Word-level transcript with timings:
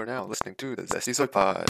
are 0.00 0.06
now 0.06 0.24
listening 0.24 0.54
to 0.54 0.74
the 0.74 0.82
Zesty 0.84 1.14
Soy 1.14 1.26
Pod. 1.26 1.66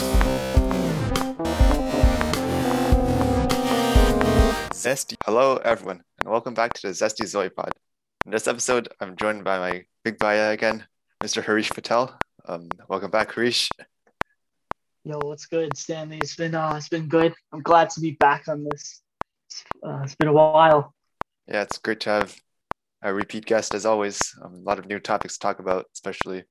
Zesty. 4.72 5.16
Hello, 5.24 5.56
everyone, 5.56 6.04
and 6.20 6.30
welcome 6.30 6.54
back 6.54 6.72
to 6.74 6.86
the 6.86 6.92
Zesty 6.92 7.26
Zoe 7.26 7.48
Pod. 7.48 7.72
In 8.24 8.30
this 8.30 8.46
episode, 8.46 8.88
I'm 9.00 9.16
joined 9.16 9.42
by 9.42 9.58
my 9.58 9.84
big 10.04 10.16
bhaiya 10.18 10.52
again, 10.52 10.84
Mr. 11.20 11.42
Harish 11.42 11.70
Patel. 11.70 12.16
Um, 12.46 12.68
welcome 12.88 13.10
back, 13.10 13.34
Harish. 13.34 13.68
Yo, 15.02 15.18
what's 15.24 15.46
good, 15.46 15.76
Stanley? 15.76 16.18
It's 16.18 16.36
been 16.36 16.54
uh, 16.54 16.74
it's 16.76 16.88
been 16.88 17.08
good. 17.08 17.34
I'm 17.52 17.62
glad 17.62 17.90
to 17.90 18.00
be 18.00 18.12
back 18.12 18.46
on 18.46 18.62
this. 18.62 19.02
Uh, 19.84 20.02
it's 20.04 20.14
been 20.14 20.28
a 20.28 20.32
while. 20.32 20.94
Yeah, 21.48 21.62
it's 21.62 21.78
great 21.78 21.98
to 22.00 22.10
have 22.10 22.36
a 23.02 23.12
repeat 23.12 23.44
guest 23.44 23.74
as 23.74 23.84
always. 23.84 24.20
Um, 24.40 24.54
a 24.54 24.58
lot 24.60 24.78
of 24.78 24.86
new 24.86 25.00
topics 25.00 25.34
to 25.34 25.40
talk 25.40 25.58
about, 25.58 25.86
especially 25.94 26.44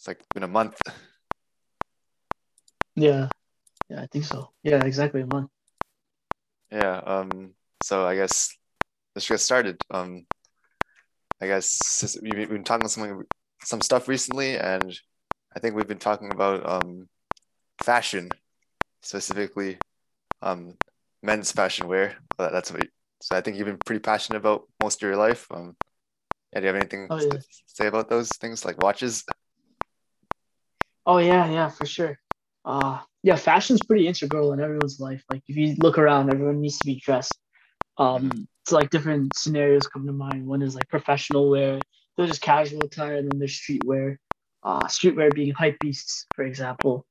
it's 0.00 0.08
like 0.08 0.24
been 0.32 0.44
a 0.44 0.48
month. 0.48 0.80
Yeah, 2.96 3.28
yeah, 3.90 4.00
I 4.00 4.06
think 4.06 4.24
so. 4.24 4.48
Yeah, 4.62 4.82
exactly 4.82 5.20
a 5.20 5.26
month. 5.26 5.50
Yeah. 6.72 7.02
Um. 7.04 7.52
So 7.82 8.06
I 8.06 8.14
guess 8.14 8.56
let's 9.14 9.28
get 9.28 9.40
started. 9.40 9.76
Um. 9.90 10.24
I 11.42 11.48
guess 11.48 12.18
we've 12.22 12.48
been 12.48 12.64
talking 12.64 12.88
some 12.88 13.24
some 13.62 13.82
stuff 13.82 14.08
recently, 14.08 14.56
and 14.56 14.98
I 15.54 15.60
think 15.60 15.74
we've 15.74 15.86
been 15.86 15.98
talking 15.98 16.32
about 16.32 16.66
um 16.66 17.06
fashion, 17.82 18.30
specifically 19.02 19.76
um, 20.40 20.78
men's 21.22 21.52
fashion 21.52 21.88
wear. 21.88 22.16
That's 22.38 22.72
what. 22.72 22.86
So 23.20 23.36
I 23.36 23.42
think 23.42 23.58
you've 23.58 23.66
been 23.66 23.76
pretty 23.84 24.00
passionate 24.00 24.38
about 24.38 24.62
most 24.82 25.02
of 25.02 25.06
your 25.06 25.16
life. 25.16 25.46
Um, 25.50 25.76
yeah, 26.54 26.60
do 26.60 26.66
you 26.66 26.66
have 26.68 26.76
anything 26.76 27.06
oh, 27.10 27.20
yeah. 27.20 27.28
to 27.28 27.42
say 27.66 27.86
about 27.86 28.08
those 28.08 28.30
things 28.40 28.64
like 28.64 28.82
watches? 28.82 29.26
Oh 31.10 31.18
yeah, 31.18 31.50
yeah, 31.50 31.68
for 31.68 31.86
sure. 31.86 32.20
Uh, 32.64 33.00
yeah, 33.24 33.34
fashion's 33.34 33.82
pretty 33.82 34.06
integral 34.06 34.52
in 34.52 34.60
everyone's 34.60 35.00
life. 35.00 35.24
Like 35.28 35.42
if 35.48 35.56
you 35.56 35.74
look 35.74 35.98
around, 35.98 36.30
everyone 36.30 36.60
needs 36.60 36.78
to 36.82 36.86
be 36.86 37.00
dressed. 37.00 37.36
Um, 37.98 38.46
so 38.64 38.76
like 38.76 38.90
different 38.90 39.34
scenarios 39.34 39.88
come 39.88 40.06
to 40.06 40.12
mind. 40.12 40.46
One 40.46 40.62
is 40.62 40.76
like 40.76 40.88
professional 40.88 41.50
wear. 41.50 41.80
There's 42.16 42.28
just 42.30 42.42
casual 42.42 42.84
attire, 42.84 43.16
and 43.16 43.28
then 43.28 43.40
there's 43.40 43.60
streetwear. 43.60 44.18
Uh, 44.62 44.86
streetwear 44.86 45.34
being 45.34 45.52
hype 45.52 45.80
beasts, 45.80 46.28
for 46.36 46.44
example. 46.44 47.04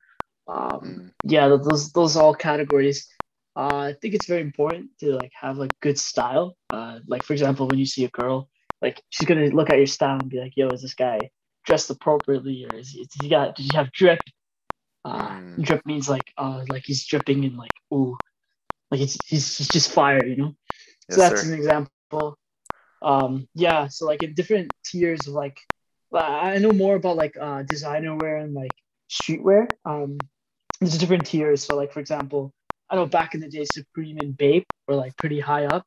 Um, 0.48 0.80
mm. 0.82 1.12
Yeah, 1.24 1.50
those 1.50 1.92
those 1.92 2.16
are 2.16 2.24
all 2.24 2.34
categories. 2.34 3.06
Uh, 3.54 3.80
I 3.80 3.96
think 4.02 4.14
it's 4.14 4.28
very 4.28 4.44
important 4.44 4.92
to 5.02 5.14
like 5.14 5.34
have 5.38 5.58
like 5.58 5.74
good 5.82 6.00
style. 6.00 6.56
Uh, 6.72 7.00
like 7.06 7.24
for 7.24 7.34
example, 7.34 7.68
when 7.68 7.80
you 7.80 7.86
see 7.86 8.06
a 8.06 8.10
girl, 8.10 8.48
like 8.82 9.04
she's 9.10 9.28
gonna 9.28 9.48
look 9.48 9.70
at 9.70 9.76
your 9.78 9.88
style 9.88 10.22
and 10.22 10.30
be 10.30 10.40
like, 10.40 10.54
"Yo, 10.56 10.70
is 10.70 10.84
this 10.84 10.94
guy 10.94 11.32
dressed 11.70 11.90
appropriately, 11.92 12.66
or 12.66 12.76
is, 12.76 12.96
is 12.96 13.08
he 13.22 13.30
got? 13.30 13.56
Did 13.56 13.72
he 13.72 13.78
have 13.78 13.92
drip? 13.92 14.20
Uh, 15.06 15.30
mm. 15.30 15.62
Drip 15.62 15.86
means 15.86 16.10
like 16.10 16.34
uh, 16.38 16.66
like 16.68 16.84
he's 16.86 17.06
dripping 17.06 17.46
and 17.46 17.56
like 17.56 17.72
ooh, 17.94 18.18
like 18.90 19.02
it's 19.02 19.18
he's, 19.26 19.58
he's 19.58 19.68
just 19.70 19.92
fire, 19.92 20.26
you 20.26 20.36
know. 20.36 20.56
Yes, 21.08 21.16
so 21.16 21.22
that's 21.22 21.42
sir. 21.44 21.48
an 21.48 21.54
example. 21.54 22.38
Um, 23.02 23.48
yeah, 23.54 23.88
so 23.88 24.06
like 24.06 24.24
in 24.24 24.34
different 24.34 24.74
tiers 24.84 25.28
of 25.28 25.34
like, 25.34 25.58
I 26.14 26.58
know 26.58 26.74
more 26.74 26.96
about 26.96 27.16
like 27.16 27.38
uh, 27.40 27.62
designer 27.64 28.16
wear 28.18 28.38
and 28.38 28.54
like 28.54 28.74
streetwear. 29.10 29.68
Um, 29.86 30.18
there's 30.82 30.98
different 30.98 31.28
tiers. 31.28 31.64
So 31.64 31.78
like 31.78 31.94
for 31.94 32.00
example, 32.00 32.52
I 32.90 32.96
know 32.96 33.06
back 33.06 33.36
in 33.36 33.42
the 33.42 33.48
day, 33.48 33.66
Supreme 33.66 34.18
and 34.18 34.36
Bape 34.36 34.66
were 34.88 34.96
like 34.96 35.16
pretty 35.18 35.40
high 35.40 35.66
up. 35.66 35.86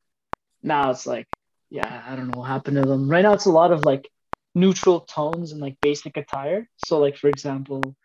Now 0.62 0.90
it's 0.90 1.06
like, 1.06 1.26
yeah, 1.70 2.02
I 2.06 2.14
don't 2.14 2.28
know 2.30 2.38
what 2.38 2.48
happened 2.48 2.76
to 2.76 2.86
them. 2.86 3.10
Right 3.10 3.22
now 3.22 3.34
it's 3.34 3.46
a 3.46 3.50
lot 3.50 3.72
of 3.72 3.84
like 3.84 4.08
neutral 4.54 5.00
tones 5.00 5.52
and 5.52 5.60
like 5.60 5.76
basic 5.80 6.16
attire. 6.16 6.68
So 6.76 6.98
like 6.98 7.16
for 7.16 7.28
example, 7.28 7.96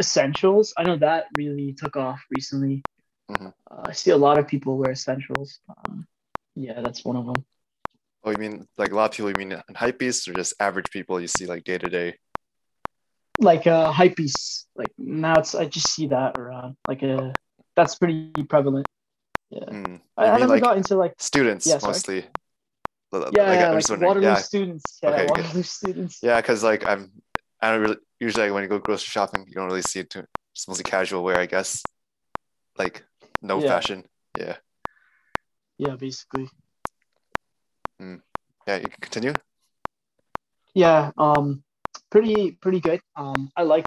essentials. 0.00 0.74
I 0.76 0.84
know 0.84 0.96
that 0.98 1.26
really 1.36 1.74
took 1.74 1.96
off 1.96 2.20
recently. 2.34 2.82
Mm-hmm. 3.30 3.46
Uh, 3.70 3.82
I 3.86 3.92
see 3.92 4.10
a 4.10 4.16
lot 4.16 4.38
of 4.38 4.46
people 4.46 4.76
wear 4.76 4.90
essentials. 4.90 5.60
Um, 5.68 6.06
yeah, 6.54 6.80
that's 6.82 7.04
one 7.04 7.16
of 7.16 7.26
them. 7.26 7.44
Oh, 8.22 8.30
you 8.30 8.38
mean 8.38 8.66
like 8.78 8.92
a 8.92 8.94
lot 8.94 9.10
of 9.10 9.16
people? 9.16 9.30
You 9.30 9.36
mean 9.36 9.62
hype 9.74 9.98
beasts 9.98 10.26
or 10.28 10.34
just 10.34 10.54
average 10.60 10.90
people 10.90 11.20
you 11.20 11.28
see 11.28 11.46
like 11.46 11.64
day 11.64 11.78
to 11.78 11.88
day? 11.88 12.14
like 13.38 13.66
a 13.66 13.92
hype 13.92 14.16
beast. 14.16 14.68
Like 14.76 14.92
now 14.98 15.38
it's 15.38 15.54
I 15.54 15.66
just 15.66 15.90
see 15.90 16.08
that 16.08 16.38
around. 16.38 16.76
Like 16.88 17.02
a 17.02 17.32
that's 17.76 17.96
pretty 17.96 18.30
prevalent. 18.48 18.86
Yeah. 19.50 19.64
Mm. 19.64 20.00
I, 20.16 20.26
I 20.26 20.38
never 20.38 20.54
like 20.54 20.62
got 20.62 20.76
into 20.76 20.96
like 20.96 21.14
students 21.18 21.66
yeah, 21.66 21.78
mostly. 21.82 22.26
Yeah, 23.32 23.70
like, 23.70 23.88
like 23.88 24.00
Waterloo 24.00 24.26
yeah. 24.26 24.34
students. 24.36 24.98
Yeah, 25.02 25.10
okay, 25.10 25.26
Waterloo 25.26 25.52
good. 25.52 25.66
students. 25.80 26.18
Yeah, 26.22 26.40
because 26.40 26.62
like 26.62 26.86
I'm, 26.86 27.10
I 27.60 27.72
don't 27.72 27.80
really 27.80 27.96
usually 28.20 28.50
when 28.50 28.62
you 28.62 28.68
go 28.68 28.78
grocery 28.78 29.10
shopping, 29.10 29.44
you 29.46 29.54
don't 29.54 29.66
really 29.66 29.82
see 29.82 30.00
it. 30.00 30.10
Too, 30.10 30.24
it's 30.52 30.68
mostly 30.68 30.84
casual 30.84 31.22
wear, 31.22 31.38
I 31.38 31.46
guess. 31.46 31.82
Like 32.78 33.04
no 33.42 33.60
yeah. 33.60 33.68
fashion. 33.68 34.04
Yeah. 34.38 34.56
Yeah, 35.78 35.96
basically. 35.96 36.48
Mm. 38.00 38.20
Yeah, 38.66 38.76
you 38.76 38.88
can 38.88 39.00
continue. 39.00 39.34
Yeah. 40.74 41.10
Um 41.16 41.62
pretty 42.10 42.52
pretty 42.52 42.80
good. 42.80 43.00
Um, 43.16 43.50
I 43.56 43.62
like 43.62 43.86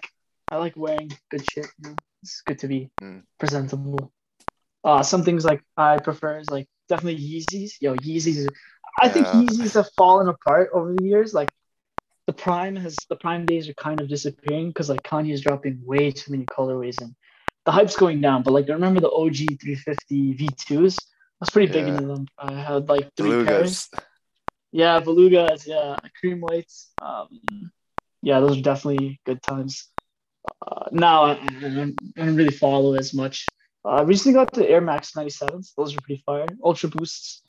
I 0.52 0.58
like 0.58 0.76
wearing 0.76 1.12
good 1.30 1.44
shit. 1.50 1.68
You 1.84 1.90
know? 1.90 1.96
It's 2.24 2.42
good 2.42 2.60
to 2.60 2.68
be 2.68 2.90
mm. 3.02 3.24
presentable. 3.40 4.12
Uh, 4.84 5.04
some 5.04 5.24
things 5.24 5.46
like 5.46 5.62
I 5.76 5.98
prefer 5.98 6.40
is 6.40 6.50
like 6.50 6.68
definitely 6.90 7.22
Yeezys. 7.22 7.74
Yo, 7.82 7.96
Yeezys. 7.96 8.48
I 9.00 9.10
think 9.10 9.28
Yeezys 9.28 9.76
have 9.76 9.90
fallen 9.96 10.28
apart 10.28 10.70
over 10.74 10.94
the 10.94 11.04
years. 11.04 11.34
Like 11.34 11.50
the 12.26 12.34
prime 12.34 12.76
has 12.76 12.98
the 13.10 13.16
prime 13.16 13.46
days 13.46 13.70
are 13.70 13.74
kind 13.74 14.02
of 14.02 14.10
disappearing 14.10 14.70
because 14.70 14.90
like 14.90 15.04
Kanye 15.04 15.34
is 15.34 15.42
dropping 15.42 15.82
way 15.86 16.12
too 16.12 16.32
many 16.32 16.46
colorways 16.46 17.00
and 17.02 17.16
the 17.66 17.72
hype's 17.72 17.96
going 17.96 18.22
down. 18.22 18.44
But 18.44 18.54
like 18.54 18.70
I 18.70 18.74
remember 18.74 19.00
the 19.00 19.12
OG 19.12 19.60
350 19.62 20.36
V2s. 20.36 20.98
I 21.00 21.40
was 21.40 21.50
pretty 21.50 21.68
yeah. 21.68 21.86
big 21.86 21.94
into 21.94 22.08
them. 22.08 22.28
I 22.38 22.54
had 22.54 22.90
like 22.90 23.10
three 23.16 23.30
Belugas. 23.30 23.46
pairs. 23.46 23.90
Yeah, 24.72 25.00
belugas. 25.00 25.68
Yeah, 25.68 25.96
cream 26.20 26.42
whites. 26.42 26.90
Um, 27.02 27.72
yeah, 28.22 28.40
those 28.40 28.58
are 28.58 28.62
definitely 28.62 29.22
good 29.26 29.42
times. 29.42 29.88
Uh, 30.66 30.86
now 30.92 31.24
I, 31.24 31.32
I, 31.34 31.60
don't 31.60 32.36
really 32.36 32.52
follow 32.52 32.96
as 32.96 33.14
much. 33.14 33.46
Uh, 33.86 33.90
I 33.90 34.02
recently 34.02 34.34
got 34.34 34.52
the 34.52 34.68
Air 34.68 34.82
Max 34.82 35.12
97s. 35.12 35.74
Those 35.76 35.96
are 35.96 36.02
pretty 36.02 36.24
fire. 36.26 36.48
Ultra 36.64 36.90
Boosts. 36.90 37.44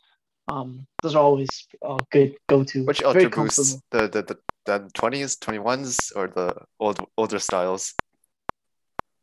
Um, 0.48 0.86
those 1.02 1.14
are 1.14 1.22
always 1.22 1.66
uh, 1.86 2.02
good 2.10 2.36
go 2.48 2.64
to. 2.64 2.84
Which 2.84 3.02
Ultra 3.02 3.28
Boosts? 3.30 3.80
The 3.90 4.08
the 4.08 4.22
the 4.22 4.38
the 4.64 4.90
twenties, 4.94 5.36
twenty 5.36 5.58
ones, 5.58 6.10
or 6.16 6.28
the 6.28 6.56
old 6.80 7.06
older 7.16 7.38
styles? 7.38 7.94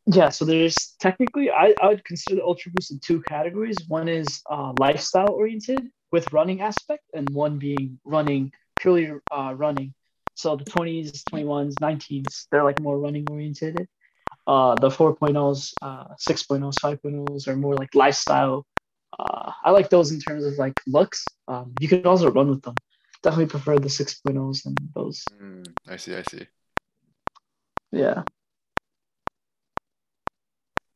Yeah, 0.06 0.28
so 0.28 0.44
there's 0.44 0.94
technically 1.00 1.50
I, 1.50 1.74
I 1.82 1.88
would 1.88 2.04
consider 2.04 2.36
the 2.36 2.44
Ultra 2.44 2.70
Boost 2.72 2.92
in 2.92 3.00
two 3.00 3.20
categories. 3.20 3.84
One 3.88 4.08
is 4.08 4.40
uh, 4.48 4.72
lifestyle 4.72 5.32
oriented 5.32 5.88
with 6.12 6.32
running 6.32 6.60
aspect, 6.60 7.02
and 7.12 7.34
one 7.34 7.58
being 7.58 7.98
running 8.04 8.52
purely 8.78 9.10
uh, 9.30 9.54
running. 9.56 9.94
So 10.34 10.54
the 10.54 10.64
20s, 10.64 11.24
21s, 11.32 11.78
19s, 11.78 12.46
they're 12.50 12.62
like 12.62 12.78
more 12.78 12.98
running 12.98 13.26
oriented. 13.28 13.88
Uh, 14.46 14.76
the 14.76 14.90
4.0s, 14.90 15.74
uh, 15.80 16.04
6.0s, 16.20 16.78
5.0s 16.78 17.48
are 17.48 17.56
more 17.56 17.74
like 17.74 17.94
lifestyle. 17.94 18.66
Uh, 19.18 19.52
I 19.64 19.70
like 19.70 19.90
those 19.90 20.12
in 20.12 20.20
terms 20.20 20.44
of 20.44 20.54
like 20.58 20.80
looks. 20.86 21.24
Um, 21.48 21.72
you 21.80 21.88
can 21.88 22.06
also 22.06 22.30
run 22.30 22.48
with 22.48 22.62
them. 22.62 22.74
Definitely 23.22 23.46
prefer 23.46 23.78
the 23.78 23.88
6.0s 23.88 24.62
than 24.62 24.74
those. 24.94 25.24
Mm, 25.40 25.66
I 25.88 25.96
see, 25.96 26.14
I 26.14 26.22
see. 26.22 26.46
Yeah. 27.92 28.22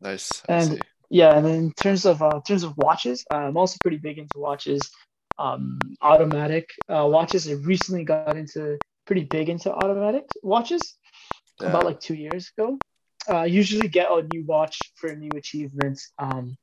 Nice. 0.01 0.43
I 0.49 0.55
and 0.55 0.71
see. 0.73 0.81
yeah, 1.11 1.37
and 1.37 1.47
then 1.47 1.55
in 1.55 1.73
terms 1.73 2.07
of 2.07 2.23
uh, 2.23 2.37
in 2.37 2.43
terms 2.43 2.63
of 2.63 2.77
watches, 2.77 3.25
uh, 3.31 3.37
I'm 3.37 3.57
also 3.57 3.77
pretty 3.83 3.99
big 3.99 4.19
into 4.19 4.39
watches. 4.39 4.81
Um, 5.39 5.79
automatic 6.03 6.69
uh, 6.89 7.07
watches. 7.11 7.49
I 7.49 7.53
recently 7.53 8.05
got 8.05 8.37
into 8.37 8.79
pretty 9.07 9.25
big 9.25 9.49
into 9.49 9.73
automatic 9.73 10.25
watches 10.43 10.97
yeah. 11.61 11.69
about 11.69 11.85
like 11.85 12.01
two 12.01 12.15
years 12.15 12.51
ago. 12.57 12.79
Uh, 13.29 13.43
usually 13.43 13.89
get 13.89 14.11
a 14.11 14.27
new 14.33 14.45
watch 14.45 14.79
for 14.97 15.15
new 15.15 15.31
achievements. 15.37 16.13
Um, 16.19 16.57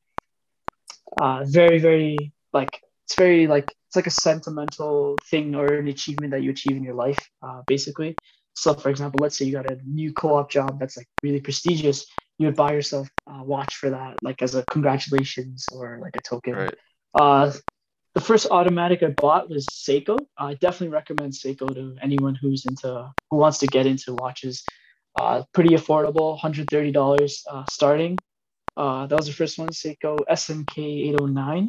uh, 1.15 1.43
very, 1.45 1.79
very 1.79 2.33
like 2.53 2.81
it's 3.05 3.15
very 3.15 3.47
like 3.47 3.75
it's 3.87 3.95
like 3.95 4.07
a 4.07 4.11
sentimental 4.11 5.17
thing 5.29 5.55
or 5.55 5.75
an 5.75 5.87
achievement 5.87 6.31
that 6.31 6.41
you 6.41 6.51
achieve 6.51 6.75
in 6.75 6.83
your 6.83 6.95
life, 6.95 7.29
uh, 7.41 7.61
basically. 7.67 8.17
So, 8.53 8.73
for 8.73 8.89
example, 8.89 9.19
let's 9.19 9.37
say 9.37 9.45
you 9.45 9.53
got 9.53 9.69
a 9.69 9.77
new 9.85 10.13
co-op 10.13 10.49
job 10.49 10.79
that's 10.79 10.97
like 10.97 11.07
really 11.21 11.39
prestigious, 11.39 12.05
you 12.37 12.47
would 12.47 12.55
buy 12.55 12.73
yourself 12.73 13.07
a 13.27 13.43
watch 13.43 13.75
for 13.75 13.91
that, 13.91 14.17
like 14.21 14.41
as 14.41 14.55
a 14.55 14.65
congratulations 14.65 15.69
or 15.71 15.99
like 16.01 16.15
a 16.15 16.21
token. 16.21 16.53
Right. 16.53 16.75
Uh, 17.13 17.51
the 18.13 18.21
first 18.21 18.47
automatic 18.49 19.03
I 19.03 19.09
bought 19.09 19.49
was 19.49 19.67
Seiko. 19.67 20.25
I 20.37 20.55
definitely 20.55 20.89
recommend 20.89 21.33
Seiko 21.33 21.73
to 21.75 21.95
anyone 22.01 22.35
who's 22.35 22.65
into 22.65 23.13
who 23.29 23.37
wants 23.37 23.59
to 23.59 23.67
get 23.67 23.85
into 23.85 24.15
watches. 24.15 24.63
Uh, 25.15 25.43
pretty 25.53 25.71
affordable, 25.71 26.39
$130 26.39 27.41
uh, 27.49 27.65
starting. 27.65 28.17
Uh, 28.77 29.07
that 29.07 29.17
was 29.17 29.27
the 29.27 29.33
first 29.33 29.59
one, 29.59 29.69
Seiko 29.71 30.19
SNK 30.29 30.77
809. 31.09 31.67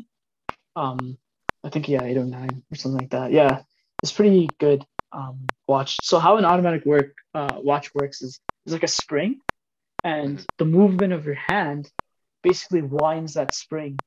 Um, 0.76 1.18
I 1.64 1.70
think 1.70 1.88
yeah, 1.88 2.04
809 2.04 2.64
or 2.72 2.76
something 2.76 3.00
like 3.00 3.10
that. 3.12 3.32
Yeah, 3.32 3.62
it's 4.02 4.12
pretty 4.12 4.48
good. 4.60 4.84
um, 5.12 5.48
watch. 5.66 5.98
So 6.04 6.20
how 6.20 6.36
an 6.38 6.44
automatic 6.44 6.84
work 6.86 7.14
uh, 7.34 7.58
watch 7.62 7.94
works 7.94 8.22
is 8.22 8.40
is 8.66 8.74
like 8.74 8.84
a 8.84 8.88
spring, 8.88 9.40
and 10.04 10.44
the 10.58 10.66
movement 10.66 11.14
of 11.14 11.26
your 11.26 11.34
hand 11.36 11.90
basically 12.42 12.82
winds 12.82 13.34
that 13.34 13.54
spring, 13.54 13.98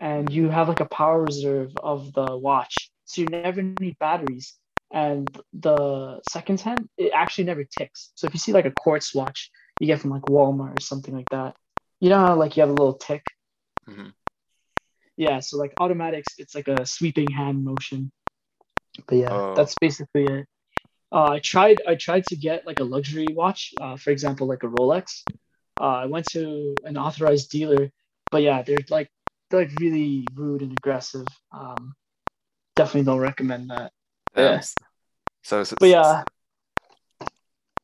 and 0.00 0.32
you 0.32 0.50
have 0.50 0.68
like 0.68 0.80
a 0.80 0.86
power 0.86 1.22
reserve 1.22 1.72
of 1.82 2.12
the 2.14 2.36
watch, 2.36 2.90
so 3.06 3.22
you 3.22 3.28
never 3.28 3.62
need 3.62 3.98
batteries. 3.98 4.54
And 4.92 5.28
the 5.52 6.20
seconds 6.22 6.62
hand, 6.62 6.88
it 6.98 7.12
actually 7.14 7.44
never 7.44 7.64
ticks. 7.64 8.12
So 8.16 8.26
if 8.28 8.34
you 8.34 8.40
see 8.40 8.52
like 8.52 8.66
a 8.66 8.70
quartz 8.70 9.14
watch 9.14 9.50
you 9.80 9.86
get 9.86 10.00
from 10.00 10.10
like 10.10 10.22
Walmart 10.24 10.78
or 10.78 10.80
something 10.80 11.14
like 11.14 11.28
that, 11.30 11.56
you 12.00 12.10
know 12.10 12.18
how 12.18 12.34
like 12.36 12.56
you 12.56 12.60
have 12.62 12.70
a 12.70 12.74
little 12.74 12.94
tick. 12.94 13.24
Mhm. 13.88 14.12
Yeah, 15.16 15.40
so 15.40 15.56
like 15.56 15.72
automatics, 15.80 16.34
it's 16.38 16.54
like 16.54 16.68
a 16.68 16.84
sweeping 16.84 17.30
hand 17.30 17.64
motion. 17.64 18.12
But 19.06 19.16
yeah, 19.16 19.32
Oh. 19.32 19.54
that's 19.54 19.74
basically 19.76 20.26
it. 20.26 20.46
Uh, 21.12 21.30
I 21.32 21.38
tried. 21.38 21.80
I 21.86 21.94
tried 21.94 22.24
to 22.26 22.36
get 22.36 22.66
like 22.66 22.80
a 22.80 22.84
luxury 22.84 23.26
watch, 23.30 23.72
uh, 23.80 23.96
for 23.96 24.10
example, 24.10 24.46
like 24.46 24.62
a 24.64 24.68
Rolex. 24.68 25.22
Uh, 25.80 26.02
I 26.02 26.06
went 26.06 26.26
to 26.30 26.74
an 26.84 26.96
authorized 26.96 27.50
dealer, 27.50 27.90
but 28.30 28.42
yeah, 28.42 28.62
they're 28.62 28.78
like 28.90 29.10
they're 29.48 29.60
like 29.64 29.78
really 29.80 30.26
rude 30.34 30.62
and 30.62 30.72
aggressive. 30.72 31.26
Um, 31.52 31.94
definitely 32.74 33.04
don't 33.04 33.20
recommend 33.20 33.70
that. 33.70 33.92
Damn. 34.34 34.44
Yeah. 34.54 34.60
So, 35.42 35.62
so 35.64 35.76
But 35.78 35.88
yeah, 35.88 36.24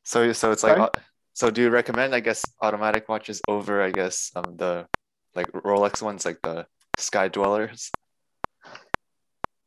So 0.03 0.33
so 0.33 0.51
it's 0.51 0.63
like 0.63 0.77
Sorry? 0.77 0.89
So 1.33 1.49
do 1.51 1.61
you 1.61 1.69
recommend 1.69 2.13
I 2.15 2.19
guess 2.19 2.53
automatic 2.61 3.09
watches 3.09 3.41
over 3.47 3.81
I 3.81 3.91
guess 3.91 4.31
um 4.35 4.57
the 4.57 4.87
like 5.35 5.51
Rolex 5.51 6.01
ones 6.01 6.25
like 6.25 6.41
the 6.41 6.67
Sky 6.97 7.27
Dwellers? 7.27 7.91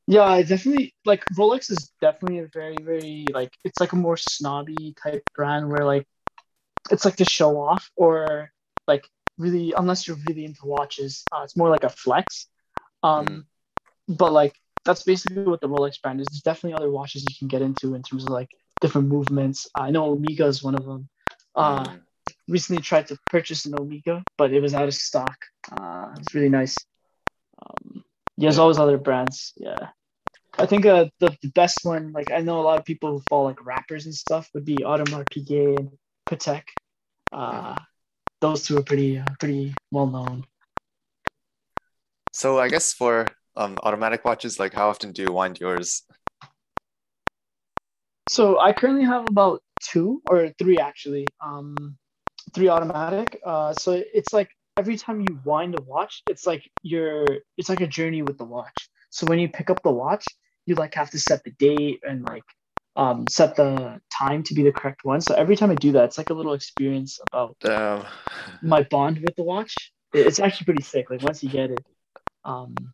yeah, 0.06 0.22
I 0.22 0.42
definitely 0.42 0.94
like 1.04 1.24
Rolex 1.36 1.70
is 1.70 1.92
definitely 2.00 2.38
a 2.38 2.46
very 2.46 2.80
very 2.82 3.32
like 3.34 3.52
it's 3.64 3.80
like 3.80 3.92
a 3.92 3.96
more 3.96 4.16
snobby 4.16 4.94
type 5.02 5.24
brand 5.34 5.68
where 5.68 5.84
like 5.84 6.06
it's 6.90 7.04
like 7.04 7.16
to 7.16 7.24
show 7.24 7.60
off 7.60 7.90
or 7.96 8.52
like 8.88 9.08
really 9.38 9.74
unless 9.76 10.08
you're 10.08 10.18
really 10.28 10.44
into 10.44 10.66
watches, 10.66 11.26
uh, 11.32 11.42
it's 11.44 11.56
more 11.56 11.70
like 11.70 11.84
a 11.84 11.90
flex. 11.90 12.48
Um, 13.02 13.26
Mm. 13.28 13.46
but 14.08 14.32
like 14.32 14.54
that's 14.84 15.04
basically 15.04 15.44
what 15.44 15.60
the 15.60 15.68
Rolex 15.68 16.00
brand 16.02 16.20
is. 16.20 16.28
There's 16.28 16.42
definitely 16.42 16.74
other 16.76 16.90
watches 16.90 17.24
you 17.28 17.34
can 17.38 17.48
get 17.48 17.62
into 17.62 17.94
in 17.94 18.02
terms 18.02 18.24
of 18.24 18.30
like 18.30 18.50
different 18.80 19.08
movements. 19.08 19.68
I 19.74 19.90
know 19.90 20.06
Omega 20.12 20.46
is 20.46 20.62
one 20.62 20.74
of 20.76 20.84
them. 20.86 21.08
Uh, 21.56 21.84
Mm. 21.84 22.02
recently 22.48 22.82
tried 22.82 23.06
to 23.06 23.16
purchase 23.30 23.64
an 23.66 23.74
Omega, 23.74 24.22
but 24.36 24.52
it 24.52 24.60
was 24.60 24.74
out 24.74 24.88
of 24.88 24.94
stock. 24.94 25.36
Uh, 25.72 26.12
it's 26.18 26.34
really 26.34 26.48
nice. 26.48 26.76
Um, 27.62 28.04
yeah, 28.36 28.48
there's 28.48 28.58
always 28.58 28.78
other 28.78 28.98
brands. 28.98 29.52
Yeah, 29.56 29.90
I 30.58 30.66
think 30.66 30.84
uh, 30.86 31.06
the, 31.18 31.36
the 31.42 31.48
best 31.54 31.84
one, 31.84 32.12
like 32.12 32.30
I 32.30 32.40
know 32.40 32.60
a 32.60 32.66
lot 32.66 32.78
of 32.78 32.84
people 32.84 33.10
who 33.10 33.20
follow 33.20 33.46
like 33.46 33.64
rappers 33.64 34.04
and 34.06 34.14
stuff, 34.14 34.50
would 34.54 34.64
be 34.64 34.76
Audemars 34.78 35.26
Piguet 35.30 35.78
and 35.78 35.90
Patek. 36.28 36.64
Uh, 37.32 37.76
those 38.40 38.64
two 38.64 38.76
are 38.76 38.82
pretty 38.82 39.18
uh, 39.18 39.24
pretty 39.40 39.74
well 39.90 40.06
known. 40.06 40.44
So 42.32 42.58
I 42.58 42.68
guess 42.68 42.92
for 42.92 43.26
um 43.56 43.78
automatic 43.82 44.24
watches 44.24 44.58
like 44.58 44.74
how 44.74 44.90
often 44.90 45.12
do 45.12 45.22
you 45.22 45.32
wind 45.32 45.58
yours? 45.60 46.02
So 48.28 48.58
I 48.58 48.72
currently 48.72 49.04
have 49.04 49.26
about 49.28 49.62
two 49.80 50.22
or 50.24 50.50
three 50.58 50.78
actually. 50.78 51.32
Um, 51.44 51.96
three 52.54 52.68
automatic. 52.68 53.40
Uh, 53.44 53.72
so 53.72 54.02
it's 54.12 54.32
like 54.32 54.50
every 54.76 54.96
time 54.96 55.20
you 55.20 55.40
wind 55.44 55.74
a 55.74 55.80
watch, 55.80 56.22
it's 56.26 56.46
like 56.46 56.70
you're 56.82 57.38
it's 57.56 57.68
like 57.68 57.80
a 57.80 57.86
journey 57.86 58.22
with 58.22 58.38
the 58.38 58.44
watch. 58.44 58.88
So 59.10 59.26
when 59.26 59.38
you 59.38 59.48
pick 59.48 59.70
up 59.70 59.82
the 59.82 59.90
watch, 59.90 60.36
you 60.66 60.74
like 60.74 60.94
have 60.94 61.10
to 61.10 61.18
set 61.18 61.42
the 61.44 61.52
date 61.52 62.00
and 62.06 62.22
like 62.22 62.44
um 62.96 63.28
set 63.28 63.56
the 63.56 64.00
time 64.10 64.42
to 64.44 64.54
be 64.54 64.62
the 64.62 64.72
correct 64.72 65.04
one. 65.04 65.20
So 65.20 65.34
every 65.34 65.56
time 65.56 65.70
I 65.70 65.74
do 65.76 65.92
that, 65.92 66.04
it's 66.04 66.18
like 66.18 66.30
a 66.30 66.34
little 66.34 66.54
experience 66.54 67.18
about 67.22 67.56
Damn. 67.60 68.06
my 68.62 68.82
bond 68.82 69.20
with 69.20 69.36
the 69.36 69.42
watch. 69.42 69.92
It's 70.12 70.38
actually 70.38 70.64
pretty 70.64 70.82
sick. 70.82 71.10
Like 71.10 71.22
once 71.22 71.42
you 71.42 71.50
get 71.50 71.70
it, 71.70 71.84
um, 72.44 72.92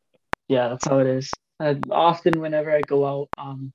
yeah, 0.48 0.68
that's 0.68 0.86
how 0.86 0.98
it 0.98 1.06
is. 1.06 1.32
And 1.60 1.92
often 1.92 2.40
whenever 2.40 2.70
I 2.70 2.82
go 2.82 3.06
out, 3.06 3.28
um, 3.38 3.72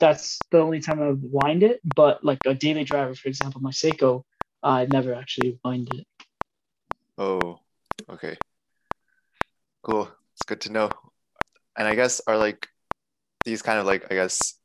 that's 0.00 0.38
the 0.50 0.58
only 0.58 0.80
time 0.80 1.00
I 1.00 1.12
wind 1.14 1.62
it. 1.62 1.80
But 1.94 2.24
like 2.24 2.40
a 2.46 2.54
daily 2.54 2.84
driver, 2.84 3.14
for 3.14 3.28
example, 3.28 3.60
my 3.60 3.70
Seiko, 3.70 4.24
I 4.62 4.86
never 4.86 5.14
actually 5.14 5.58
wind 5.64 5.88
it. 5.92 6.06
Oh, 7.16 7.60
okay. 8.08 8.36
Cool. 9.82 10.10
It's 10.34 10.42
good 10.44 10.60
to 10.62 10.72
know. 10.72 10.90
And 11.76 11.86
I 11.86 11.94
guess 11.94 12.20
are 12.26 12.36
like 12.36 12.66
these 13.44 13.62
kind 13.62 13.78
of 13.78 13.86
like 13.86 14.10
I 14.10 14.14
guess 14.14 14.58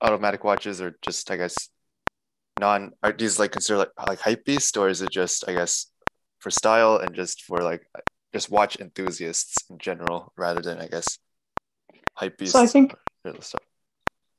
automatic 0.00 0.44
watches 0.44 0.80
or 0.80 0.96
just 1.02 1.30
I 1.30 1.36
guess 1.36 1.70
non 2.58 2.92
are 3.02 3.12
these 3.12 3.38
like 3.38 3.52
considered 3.52 3.78
like 3.78 4.06
like 4.06 4.20
hype 4.20 4.44
beast 4.44 4.76
or 4.76 4.88
is 4.88 5.02
it 5.02 5.10
just 5.10 5.48
I 5.48 5.52
guess 5.52 5.90
for 6.38 6.50
style 6.50 6.96
and 6.96 7.14
just 7.14 7.42
for 7.42 7.62
like 7.62 7.86
just 8.32 8.50
watch 8.50 8.78
enthusiasts 8.78 9.64
in 9.70 9.78
general 9.78 10.32
rather 10.36 10.60
than 10.60 10.78
I 10.78 10.86
guess 10.86 11.18
hype 12.14 12.38
beast 12.38 12.52
So 12.52 12.60
I 12.60 12.66
think 12.66 12.94
stuff. 13.40 13.62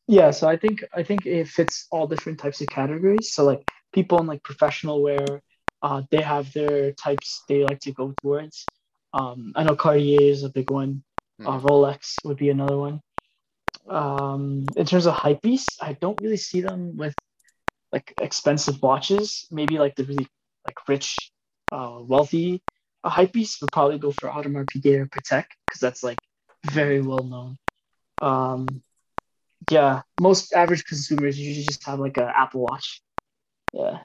Yeah, 0.08 0.32
so 0.32 0.48
I 0.48 0.58
think 0.58 0.84
I 0.94 1.04
think 1.04 1.26
it 1.26 1.48
fits 1.48 1.88
all 1.92 2.08
different 2.08 2.40
types 2.40 2.62
of 2.62 2.70
categories. 2.70 3.34
So 3.34 3.44
like 3.46 3.66
people 3.94 4.20
in 4.20 4.28
like 4.28 4.44
professional 4.44 5.02
wear, 5.04 5.42
uh, 5.82 6.04
they 6.12 6.22
have 6.22 6.52
their 6.54 6.94
types 6.94 7.44
they 7.50 7.64
like 7.64 7.80
to 7.82 7.92
go 7.94 8.14
towards. 8.22 8.70
Um, 9.14 9.54
I 9.56 9.64
know 9.64 9.76
Cartier 9.76 10.32
is 10.32 10.44
a 10.44 10.50
big 10.50 10.70
one. 10.70 11.04
Uh, 11.46 11.60
Rolex 11.60 12.24
would 12.26 12.38
be 12.38 12.50
another 12.50 12.78
one. 12.78 13.02
Um, 13.90 14.70
in 14.76 14.86
terms 14.86 15.06
of 15.08 15.14
hype 15.14 15.42
beasts, 15.42 15.78
I 15.82 15.94
don't 15.94 16.20
really 16.20 16.38
see 16.38 16.62
them 16.62 16.98
with 16.98 17.16
like 17.92 18.14
expensive 18.20 18.82
watches. 18.82 19.48
Maybe 19.52 19.78
like 19.80 19.96
the 19.96 20.04
really 20.06 20.28
like 20.66 20.88
rich, 20.88 21.32
uh, 21.72 22.00
wealthy 22.02 22.62
uh, 23.04 23.10
hype 23.10 23.34
beasts 23.34 23.62
would 23.62 23.72
probably 23.72 24.00
go 24.00 24.12
for 24.12 24.30
Audemars 24.30 24.68
Piguet 24.70 25.00
or 25.02 25.06
Patek 25.08 25.46
because 25.68 25.80
that's 25.82 26.04
like 26.04 26.20
very 26.66 27.02
well 27.02 27.24
known. 27.24 27.58
Um, 28.22 28.84
yeah, 29.70 30.02
most 30.20 30.54
average 30.54 30.86
consumers 30.86 31.40
usually 31.40 31.66
just 31.66 31.84
have 31.86 32.00
like 32.00 32.18
an 32.18 32.32
Apple 32.36 32.62
Watch. 32.62 33.02
Yeah. 33.74 34.00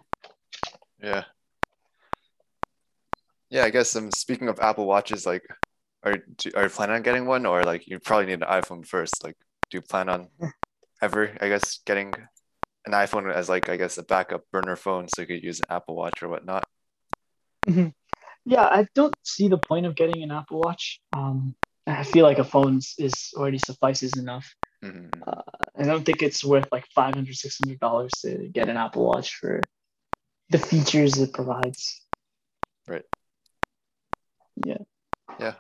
Yeah. 1.03 1.25
Yeah, 3.51 3.65
I 3.65 3.71
guess 3.71 3.95
um 3.97 4.11
speaking 4.11 4.49
of 4.49 4.61
Apple 4.61 4.87
Watches, 4.87 5.27
like 5.27 5.45
are 6.03 6.17
do, 6.37 6.51
are 6.57 6.65
you 6.65 6.69
planning 6.69 6.97
on 6.97 7.03
getting 7.03 7.27
one 7.27 7.47
or 7.47 7.65
like 7.65 7.87
you 7.87 7.99
probably 7.99 8.27
need 8.27 8.43
an 8.43 8.49
iPhone 8.49 8.87
first? 8.87 9.23
Like 9.23 9.37
do 9.71 9.79
you 9.79 9.83
plan 9.83 10.09
on 10.09 10.29
ever, 11.01 11.37
I 11.41 11.49
guess, 11.49 11.81
getting 11.85 12.13
an 12.87 12.93
iPhone 12.93 13.33
as 13.33 13.49
like 13.49 13.69
I 13.69 13.77
guess 13.77 13.99
a 13.99 14.03
backup 14.03 14.43
burner 14.51 14.77
phone 14.77 15.09
so 15.09 15.23
you 15.23 15.29
could 15.29 15.43
use 15.43 15.61
an 15.61 15.67
Apple 15.71 15.97
Watch 15.97 16.23
or 16.23 16.29
whatnot? 16.29 16.65
Yeah, 18.45 18.65
I 18.65 18.89
don't 18.95 19.15
see 19.23 19.49
the 19.49 19.59
point 19.59 19.87
of 19.87 19.95
getting 19.95 20.23
an 20.23 20.33
Apple 20.33 20.61
Watch. 20.61 21.01
Um, 21.13 21.55
I 21.87 22.05
feel 22.05 22.25
like 22.25 22.39
a 22.39 22.45
phone 22.45 22.81
is 22.99 23.33
already 23.37 23.59
suffices 23.59 24.17
enough. 24.17 24.55
Mhm. 24.83 25.11
I 25.77 25.85
don't 25.85 26.05
think 26.05 26.23
it's 26.23 26.45
worth 26.45 26.69
like 26.71 26.87
500 26.95 27.79
dollars 27.81 28.21
to 28.23 28.49
get 28.49 28.69
an 28.69 28.77
Apple 28.77 29.05
Watch 29.05 29.35
for 29.37 29.63
the 30.51 30.59
features 30.59 31.19
it 31.19 31.33
provides. 31.33 32.05
Right. 32.87 33.05
Yeah. 34.57 34.79
Yeah. 35.41 35.55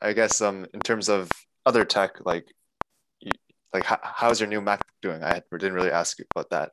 I 0.00 0.12
guess 0.12 0.40
um 0.40 0.66
in 0.72 0.80
terms 0.80 1.08
of 1.08 1.30
other 1.66 1.84
tech, 1.84 2.24
like 2.24 2.46
you, 3.20 3.32
like 3.72 3.84
how, 3.84 3.98
how's 4.02 4.40
your 4.40 4.48
new 4.48 4.60
Mac 4.60 4.84
doing? 5.02 5.22
I 5.22 5.42
didn't 5.50 5.74
really 5.74 5.90
ask 5.90 6.18
you 6.18 6.24
about 6.34 6.50
that 6.50 6.72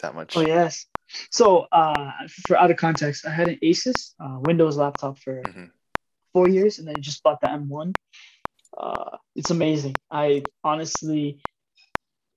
that 0.00 0.14
much. 0.14 0.36
Oh 0.36 0.40
yes. 0.42 0.86
So 1.30 1.66
uh, 1.70 2.10
for 2.28 2.56
out 2.56 2.70
of 2.70 2.76
context, 2.76 3.26
I 3.26 3.30
had 3.30 3.48
an 3.48 3.58
Asus 3.62 4.14
uh, 4.18 4.38
Windows 4.40 4.76
laptop 4.76 5.18
for 5.18 5.42
Mhm. 5.42 5.70
Four 6.34 6.48
years, 6.48 6.78
and 6.78 6.86
then 6.86 6.96
I 6.98 7.00
just 7.00 7.22
bought 7.22 7.40
the 7.40 7.46
M1. 7.46 7.94
Uh, 8.76 9.16
it's 9.34 9.50
amazing. 9.50 9.94
I 10.10 10.42
honestly 10.62 11.38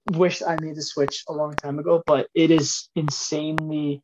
wish 0.05 0.41
I 0.41 0.55
made 0.55 0.75
the 0.75 0.83
switch 0.83 1.25
a 1.27 1.33
long 1.33 1.53
time 1.55 1.79
ago, 1.79 2.01
but 2.05 2.27
it 2.33 2.51
is 2.51 2.89
insanely 2.95 4.01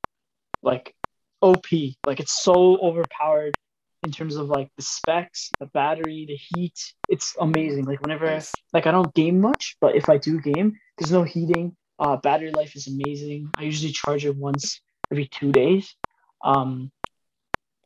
like 0.61 0.93
OP. 1.41 1.65
Like 2.05 2.19
it's 2.19 2.43
so 2.43 2.77
overpowered 2.79 3.53
in 4.01 4.11
terms 4.11 4.35
of 4.35 4.49
like 4.49 4.69
the 4.75 4.83
specs, 4.83 5.51
the 5.59 5.67
battery, 5.67 6.25
the 6.27 6.35
heat. 6.35 6.77
It's 7.07 7.35
amazing. 7.39 7.85
Like 7.85 8.01
whenever 8.01 8.25
Nice. 8.25 8.53
like 8.73 8.87
I 8.87 8.91
don't 8.91 9.13
game 9.13 9.39
much, 9.39 9.77
but 9.79 9.95
if 9.95 10.09
I 10.09 10.17
do 10.17 10.41
game, 10.41 10.77
there's 10.97 11.11
no 11.11 11.23
heating. 11.23 11.75
Uh, 11.99 12.17
battery 12.17 12.51
life 12.51 12.75
is 12.75 12.87
amazing. 12.87 13.49
I 13.57 13.63
usually 13.63 13.93
charge 13.93 14.25
it 14.25 14.35
once 14.35 14.81
every 15.11 15.27
two 15.27 15.51
days. 15.51 15.95
Um, 16.43 16.91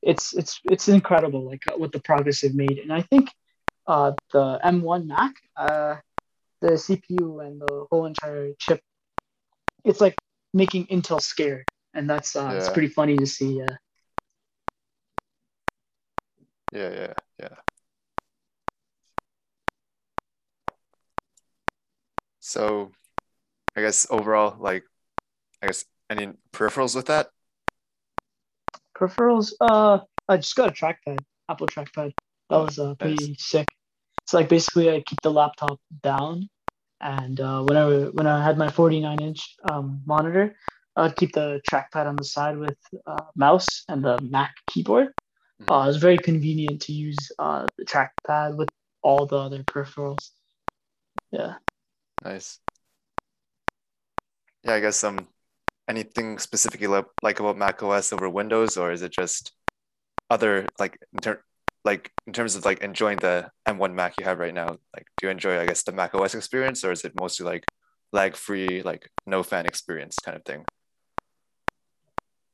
it's 0.07 0.33
it's 0.33 0.61
it's 0.71 0.87
incredible, 0.87 1.45
like 1.45 1.67
uh, 1.67 1.77
what 1.77 1.91
the 1.91 1.99
progress 1.99 2.41
they've 2.41 2.55
made, 2.55 2.79
and 2.79 2.93
I 2.93 3.01
think 3.01 3.29
uh, 3.85 4.13
the 4.31 4.57
M1 4.63 5.05
Mac, 5.05 5.33
uh, 5.57 5.97
the 6.61 6.69
CPU 6.69 7.45
and 7.45 7.59
the 7.59 7.85
whole 7.91 8.05
entire 8.05 8.53
chip, 8.57 8.79
it's 9.83 9.99
like 9.99 10.15
making 10.53 10.87
Intel 10.87 11.21
scared, 11.21 11.65
and 11.93 12.09
that's 12.09 12.37
uh, 12.37 12.53
it's 12.55 12.69
pretty 12.69 12.87
funny 12.87 13.17
to 13.17 13.25
see. 13.25 13.57
Yeah. 13.59 13.75
Yeah, 16.71 16.89
yeah, 16.89 17.13
yeah. 17.39 17.55
So 22.39 22.91
I 23.75 23.81
guess 23.81 24.07
overall, 24.09 24.55
like, 24.57 24.83
I 25.61 25.67
guess 25.67 25.85
any 26.09 26.31
peripherals 26.53 26.95
with 26.95 27.07
that? 27.07 27.29
Peripherals. 28.97 29.53
Uh, 29.61 29.99
I 30.27 30.37
just 30.37 30.55
got 30.55 30.69
a 30.69 30.71
trackpad, 30.71 31.23
Apple 31.49 31.67
trackpad. 31.67 32.13
That 32.49 32.57
was 32.57 32.79
uh, 32.79 32.95
pretty 32.95 33.17
Nice. 33.17 33.41
sick. 33.41 33.67
It's 34.25 34.33
like 34.33 34.49
basically 34.49 34.89
I 34.91 35.01
keep 35.01 35.21
the 35.21 35.31
laptop 35.31 35.79
down, 36.03 36.49
and 37.01 37.39
uh, 37.39 37.63
when 37.63 37.77
I 37.77 37.85
when 38.17 38.27
I 38.27 38.43
had 38.43 38.57
my 38.57 38.69
49 38.69 39.21
inch 39.21 39.55
um, 39.63 40.01
monitor, 40.05 40.55
I'd 40.95 41.15
keep 41.15 41.33
the 41.33 41.61
trackpad 41.69 42.07
on 42.07 42.17
the 42.17 42.25
side 42.25 42.57
with 42.57 42.77
uh, 43.05 43.23
mouse 43.35 43.83
and 43.89 44.03
the 44.03 44.19
Mac 44.21 44.55
keyboard. 44.67 45.13
Mhm. 45.59 45.71
Uh, 45.71 45.83
it 45.83 45.87
was 45.87 45.97
very 45.97 46.19
convenient 46.19 46.81
to 46.83 46.93
use 46.93 47.31
uh, 47.39 47.67
the 47.77 47.85
trackpad 47.85 48.57
with 48.57 48.69
all 49.03 49.25
the 49.25 49.37
other 49.37 49.63
peripherals. 49.63 50.31
Yeah. 51.31 51.55
Nice. 52.23 52.59
Yeah, 54.63 54.73
I 54.75 54.79
guess 54.79 55.03
um, 55.03 55.27
anything 55.87 56.39
specifically 56.39 56.87
li- 56.87 57.03
like 57.21 57.39
about 57.39 57.57
Mac 57.57 57.81
OS 57.81 58.13
over 58.13 58.29
Windows, 58.29 58.77
or 58.77 58.91
is 58.91 59.01
it 59.01 59.11
just 59.11 59.53
other 60.29 60.67
like 60.79 60.97
in 61.13 61.21
ter- 61.21 61.43
like 61.85 62.11
in 62.25 62.33
terms 62.33 62.55
of 62.55 62.65
like 62.65 62.79
enjoying 62.81 63.19
the 63.19 63.49
M1 63.65 63.95
Mac 63.95 64.17
you 64.17 64.25
have 64.25 64.39
right 64.39 64.53
now? 64.53 64.77
Like, 64.93 65.07
do 65.17 65.27
you 65.27 65.29
enjoy 65.29 65.59
I 65.59 65.65
guess 65.65 65.83
the 65.83 65.91
Mac 65.91 66.13
OS 66.13 66.35
experience, 66.35 66.83
or 66.83 66.91
is 66.91 67.05
it 67.05 67.13
mostly 67.15 67.45
like 67.45 67.67
lag 68.11 68.35
free, 68.35 68.81
like 68.83 69.09
no 69.25 69.43
fan 69.43 69.65
experience 69.65 70.19
kind 70.19 70.37
of 70.37 70.43
thing? 70.43 70.65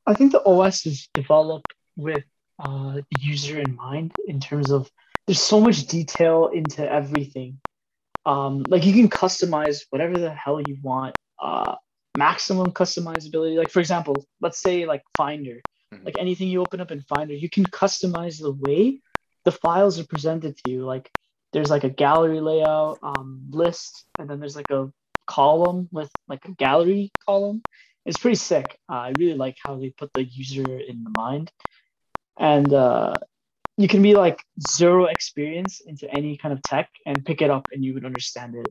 I 0.06 0.14
think 0.14 0.32
the 0.32 0.42
OS 0.44 0.86
is 0.86 1.08
developed 1.14 1.72
with 1.96 2.24
uh, 2.58 2.94
the 2.94 3.16
user 3.18 3.58
in 3.58 3.74
mind 3.74 4.12
in 4.26 4.38
terms 4.40 4.70
of 4.70 4.90
there's 5.26 5.40
so 5.40 5.60
much 5.60 5.86
detail 5.86 6.50
into 6.52 6.88
everything. 6.88 7.60
Um, 8.26 8.64
like 8.68 8.84
you 8.84 8.92
can 8.92 9.08
customize 9.08 9.82
whatever 9.90 10.18
the 10.18 10.32
hell 10.32 10.60
you 10.60 10.76
want. 10.82 11.14
Uh, 11.42 11.74
maximum 12.16 12.70
customizability. 12.72 13.56
Like 13.56 13.70
for 13.70 13.80
example, 13.80 14.24
let's 14.40 14.60
say 14.60 14.86
like 14.86 15.02
Finder, 15.16 15.62
Mhm. 15.92 16.04
like 16.04 16.16
anything 16.18 16.48
you 16.48 16.60
open 16.60 16.80
up 16.80 16.90
in 16.90 17.00
Finder, 17.02 17.34
you 17.34 17.50
can 17.50 17.66
customize 17.66 18.40
the 18.40 18.52
way 18.52 19.00
the 19.44 19.52
files 19.52 19.98
are 19.98 20.06
presented 20.06 20.56
to 20.58 20.70
you. 20.70 20.84
Like 20.84 21.10
there's 21.52 21.70
like 21.70 21.84
a 21.84 21.90
gallery 21.90 22.40
layout, 22.40 22.98
um, 23.02 23.46
list, 23.50 24.04
and 24.18 24.28
then 24.28 24.40
there's 24.40 24.56
like 24.56 24.70
a 24.70 24.90
column 25.26 25.88
with 25.92 26.10
like 26.28 26.44
a 26.44 26.52
gallery 26.52 27.12
column 27.26 27.62
it's 28.04 28.18
pretty 28.18 28.36
sick. 28.36 28.78
Uh, 28.90 28.96
I 28.96 29.08
really 29.18 29.34
like 29.34 29.56
how 29.62 29.76
they 29.76 29.90
put 29.90 30.12
the 30.12 30.24
user 30.24 30.78
in 30.78 31.04
the 31.04 31.10
mind, 31.10 31.50
and 32.38 32.72
uh, 32.72 33.18
you 33.76 33.88
can 33.88 34.02
be 34.02 34.14
like 34.14 34.42
zero 34.60 35.06
experience 35.06 35.80
into 35.80 36.10
any 36.12 36.36
kind 36.36 36.52
of 36.52 36.62
tech 36.62 36.90
and 37.06 37.24
pick 37.24 37.40
it 37.40 37.50
up, 37.50 37.64
and 37.72 37.82
you 37.84 37.94
would 37.94 38.04
understand 38.04 38.56
it. 38.56 38.68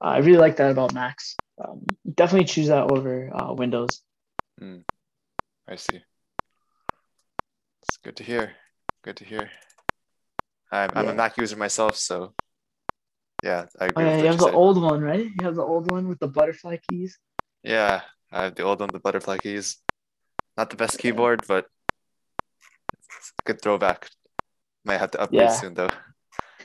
Uh, 0.00 0.04
I 0.04 0.18
really 0.18 0.38
like 0.38 0.56
that 0.56 0.70
about 0.70 0.94
Macs. 0.94 1.36
Um, 1.62 1.84
definitely 2.14 2.44
choose 2.44 2.68
that 2.68 2.84
over 2.90 3.30
uh, 3.34 3.52
Windows. 3.52 4.02
I 5.68 5.76
see. 5.76 6.00
It's 7.82 7.96
good 7.98 8.16
to 8.16 8.24
hear. 8.24 8.52
Good 9.02 9.16
to 9.18 9.24
hear. 9.24 9.50
I'm, 10.70 10.90
I'm 10.94 11.08
a 11.08 11.14
Mac 11.14 11.38
user 11.38 11.56
myself, 11.56 11.96
so 11.96 12.34
yeah, 13.42 13.66
I 13.80 13.86
Oh 13.86 14.00
agree 14.00 14.04
yeah, 14.04 14.10
with 14.12 14.20
you 14.20 14.24
have 14.26 14.34
you 14.34 14.38
the 14.38 14.44
said. 14.44 14.54
old 14.54 14.82
one, 14.82 15.00
right? 15.00 15.24
You 15.24 15.44
have 15.44 15.54
the 15.54 15.62
old 15.62 15.90
one 15.90 16.08
with 16.08 16.18
the 16.18 16.28
butterfly 16.28 16.76
keys. 16.76 17.18
Yeah, 17.62 18.02
I 18.32 18.44
have 18.44 18.54
the 18.54 18.62
old 18.62 18.80
one, 18.80 18.88
with 18.88 18.94
the 18.94 19.00
butterfly 19.00 19.38
keys. 19.38 19.78
Not 20.56 20.70
the 20.70 20.76
best 20.76 20.96
Yeah. 20.96 21.02
keyboard, 21.02 21.44
but 21.46 21.66
it's 23.18 23.32
a 23.38 23.42
good 23.44 23.62
throwback. 23.62 24.10
Might 24.84 24.98
have 24.98 25.10
to 25.12 25.20
upgrade 25.20 25.38
Yeah. 25.38 25.52
soon 25.52 25.74
though. 25.74 25.90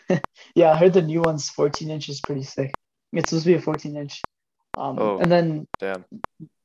Yeah, 0.55 0.71
I 0.71 0.75
heard 0.77 0.93
the 0.93 1.01
new 1.01 1.21
one's 1.21 1.49
14 1.49 1.89
inches, 1.89 2.21
pretty 2.21 2.43
sick. 2.43 2.73
It's 3.13 3.29
supposed 3.29 3.45
to 3.45 3.51
be 3.51 3.55
a 3.55 3.61
14 3.61 3.95
inch. 3.95 4.21
Um, 4.75 4.99
Oh. 4.99 5.17
and 5.19 5.31
then 5.31 5.67
Damn. 5.79 6.05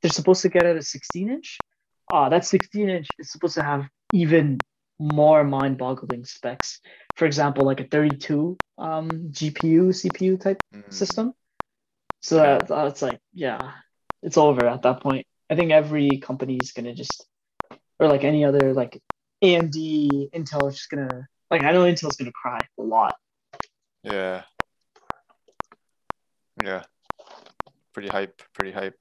they're 0.01 0.11
supposed 0.11 0.41
to 0.41 0.49
get 0.49 0.65
at 0.65 0.77
a 0.77 0.81
16 0.81 1.29
inch. 1.29 1.63
Uh, 2.11 2.29
that 2.29 2.45
16 2.45 2.89
inch 2.89 3.13
is 3.19 3.31
supposed 3.31 3.55
to 3.55 3.63
have 3.63 3.87
even 4.11 4.63
more 4.97 5.43
mind 5.43 5.77
boggling 5.77 6.25
specs. 6.25 6.81
For 7.15 7.25
example, 7.25 7.63
like 7.65 7.79
a 7.79 7.87
32 7.87 8.59
um, 8.77 9.29
GPU, 9.31 9.89
CPU 9.89 10.39
type 10.39 10.59
Mm, 10.73 10.91
system. 10.93 11.33
So 12.21 12.35
that, 12.37 12.67
that's 12.67 13.01
like, 13.01 13.19
yeah, 13.33 13.71
it's 14.23 14.37
over 14.37 14.67
at 14.67 14.81
that 14.81 15.01
point. 15.01 15.25
I 15.49 15.55
think 15.55 15.71
every 15.71 16.17
company 16.17 16.57
is 16.57 16.71
going 16.71 16.85
to 16.85 16.93
just, 16.93 17.25
or 17.99 18.07
like 18.07 18.23
any 18.23 18.43
other, 18.45 18.73
like 18.73 19.01
AMD, 19.43 20.31
Intel 20.31 20.67
is 20.69 20.75
just 20.75 20.89
going 20.89 21.07
to, 21.07 21.25
like, 21.49 21.61
I 21.61 21.71
know 21.71 21.83
Intel's 21.83 22.17
going 22.17 22.29
to 22.29 22.33
cry 22.33 22.65
a 22.77 22.81
lot. 22.81 23.15
Yeah. 24.03 24.43
Yeah. 26.61 26.83
Pretty 27.93 28.09
hype. 28.09 28.41
Pretty 28.53 28.71
hype. 28.71 28.95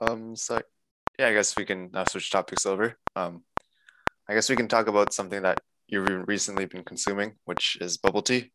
Um. 0.00 0.36
So 0.36 0.60
yeah, 1.18 1.28
I 1.28 1.32
guess 1.32 1.56
we 1.56 1.64
can 1.64 1.90
now 1.92 2.04
switch 2.04 2.30
topics 2.30 2.66
over. 2.66 2.98
Um, 3.14 3.42
I 4.28 4.34
guess 4.34 4.50
we 4.50 4.56
can 4.56 4.68
talk 4.68 4.88
about 4.88 5.12
something 5.14 5.42
that 5.42 5.60
you've 5.88 6.08
recently 6.28 6.66
been 6.66 6.84
consuming, 6.84 7.34
which 7.44 7.78
is 7.80 7.96
bubble 7.96 8.22
tea. 8.22 8.50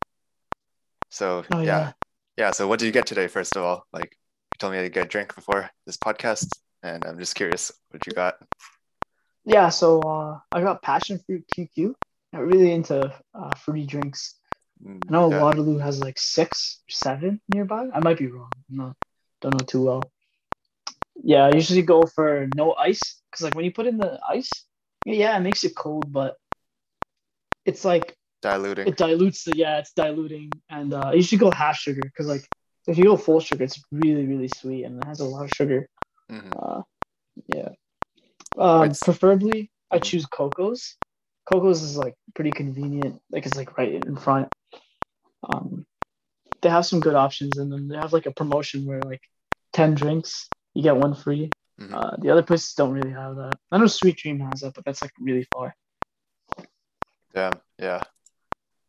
So 1.10 1.44
Oh, 1.52 1.62
yeah. 1.62 1.66
yeah. 1.66 1.92
yeah. 2.38 2.52
So 2.52 2.68
what 2.68 2.80
did 2.80 2.86
you 2.86 2.92
get 2.92 3.06
today? 3.06 3.28
First 3.28 3.56
of 3.56 3.64
all, 3.64 3.86
like 3.94 4.12
you 4.54 4.58
told 4.60 4.74
me 4.74 4.80
to 4.80 4.90
get 4.90 5.06
a 5.06 5.10
drink 5.10 5.34
before 5.34 5.70
this 5.86 5.98
podcast, 5.98 6.48
and 6.84 7.04
I'm 7.06 7.18
just 7.18 7.36
curious 7.36 7.72
what 7.90 8.06
you 8.06 8.14
got. 8.14 8.36
Yeah, 9.44 9.70
so 9.70 10.00
uh, 10.02 10.40
I 10.52 10.62
got 10.62 10.84
passion 10.84 11.20
fruit 11.26 11.44
QQ. 11.56 11.96
I'm 12.34 12.42
really 12.42 12.72
into 12.72 13.12
uh, 13.34 13.56
fruity 13.56 13.86
drinks. 13.88 14.36
Mm, 14.86 15.06
I 15.10 15.12
know 15.12 15.30
yeah. 15.30 15.42
Waterloo 15.42 15.78
has 15.78 16.00
like 16.02 16.20
six, 16.20 16.82
seven 16.90 17.42
nearby. 17.48 17.88
I 17.94 18.00
might 18.00 18.18
be 18.18 18.28
wrong. 18.28 18.52
I'm 18.70 18.78
not, 18.78 18.96
don't 19.42 19.54
know 19.54 19.60
too 19.66 19.84
well. 19.84 20.12
Yeah, 21.24 21.46
I 21.46 21.52
usually 21.52 21.84
go 21.84 22.06
for 22.08 22.48
no 22.54 22.74
ice 22.74 23.22
because 23.30 23.44
like 23.44 23.54
when 23.54 23.66
you 23.66 23.72
put 23.72 23.88
in 23.88 23.98
the 23.98 24.20
ice, 24.28 24.66
yeah, 25.06 25.38
it 25.38 25.42
makes 25.42 25.64
it 25.64 25.76
cold, 25.76 26.12
but 26.12 26.36
it's 27.66 27.86
like 27.86 28.16
diluting. 28.42 28.88
it 28.88 28.98
dilutes 28.98 29.44
the 29.44 29.54
yeah, 29.54 29.78
it's 29.80 29.94
diluting, 29.94 30.62
and 30.70 30.94
uh, 30.94 31.10
I 31.10 31.14
usually 31.14 31.40
go 31.40 31.52
half 31.52 31.78
sugar 31.78 32.02
because 32.04 32.28
like 32.28 32.50
if 32.88 32.98
you 32.98 33.06
go 33.06 33.18
full 33.18 33.40
sugar, 33.40 33.64
it's 33.64 33.82
really 33.92 34.26
really 34.26 34.48
sweet 34.48 34.84
and 34.86 35.00
it 35.00 35.06
has 35.06 35.20
a 35.20 35.26
lot 35.26 35.44
of 35.44 35.52
sugar. 35.52 35.88
Mhm. 36.32 36.54
Uh, 36.56 36.82
yeah. 37.48 37.70
Um, 38.58 38.92
preferably, 38.92 39.72
I 39.92 40.00
Mhm. 40.00 40.04
choose 40.04 40.26
Coco's. 40.26 40.98
Coco's 41.46 41.84
is 41.84 41.98
like 41.98 42.16
pretty 42.34 42.52
convenient. 42.52 43.22
Like 43.32 43.46
it's 43.46 43.58
like 43.58 43.78
right 43.78 43.94
in 43.94 44.16
front. 44.16 44.50
Um, 45.48 45.86
they 46.62 46.70
have 46.70 46.86
some 46.86 47.00
good 47.02 47.16
options, 47.16 47.58
and 47.58 47.72
then 47.72 47.88
they 47.88 47.98
have 47.98 48.14
like 48.14 48.26
a 48.26 48.32
promotion 48.32 48.86
where 48.86 49.04
like 49.04 49.22
ten 49.74 49.96
drinks 49.96 50.50
you 50.74 50.84
get 50.84 50.96
one 50.98 51.16
free. 51.16 51.52
Mhm. 51.80 51.94
Uh, 51.94 52.16
the 52.20 52.30
other 52.30 52.44
places 52.44 52.74
don't 52.74 52.94
really 52.94 53.12
have 53.12 53.36
that. 53.36 53.58
I 53.72 53.78
know 53.78 53.88
Sweet 53.88 54.18
Dream 54.18 54.40
has 54.42 54.62
that, 54.62 54.74
but 54.76 54.86
that's 54.86 55.02
like 55.02 55.12
really 55.20 55.44
far. 55.44 55.76
Damn, 57.34 57.62
yeah. 57.80 58.04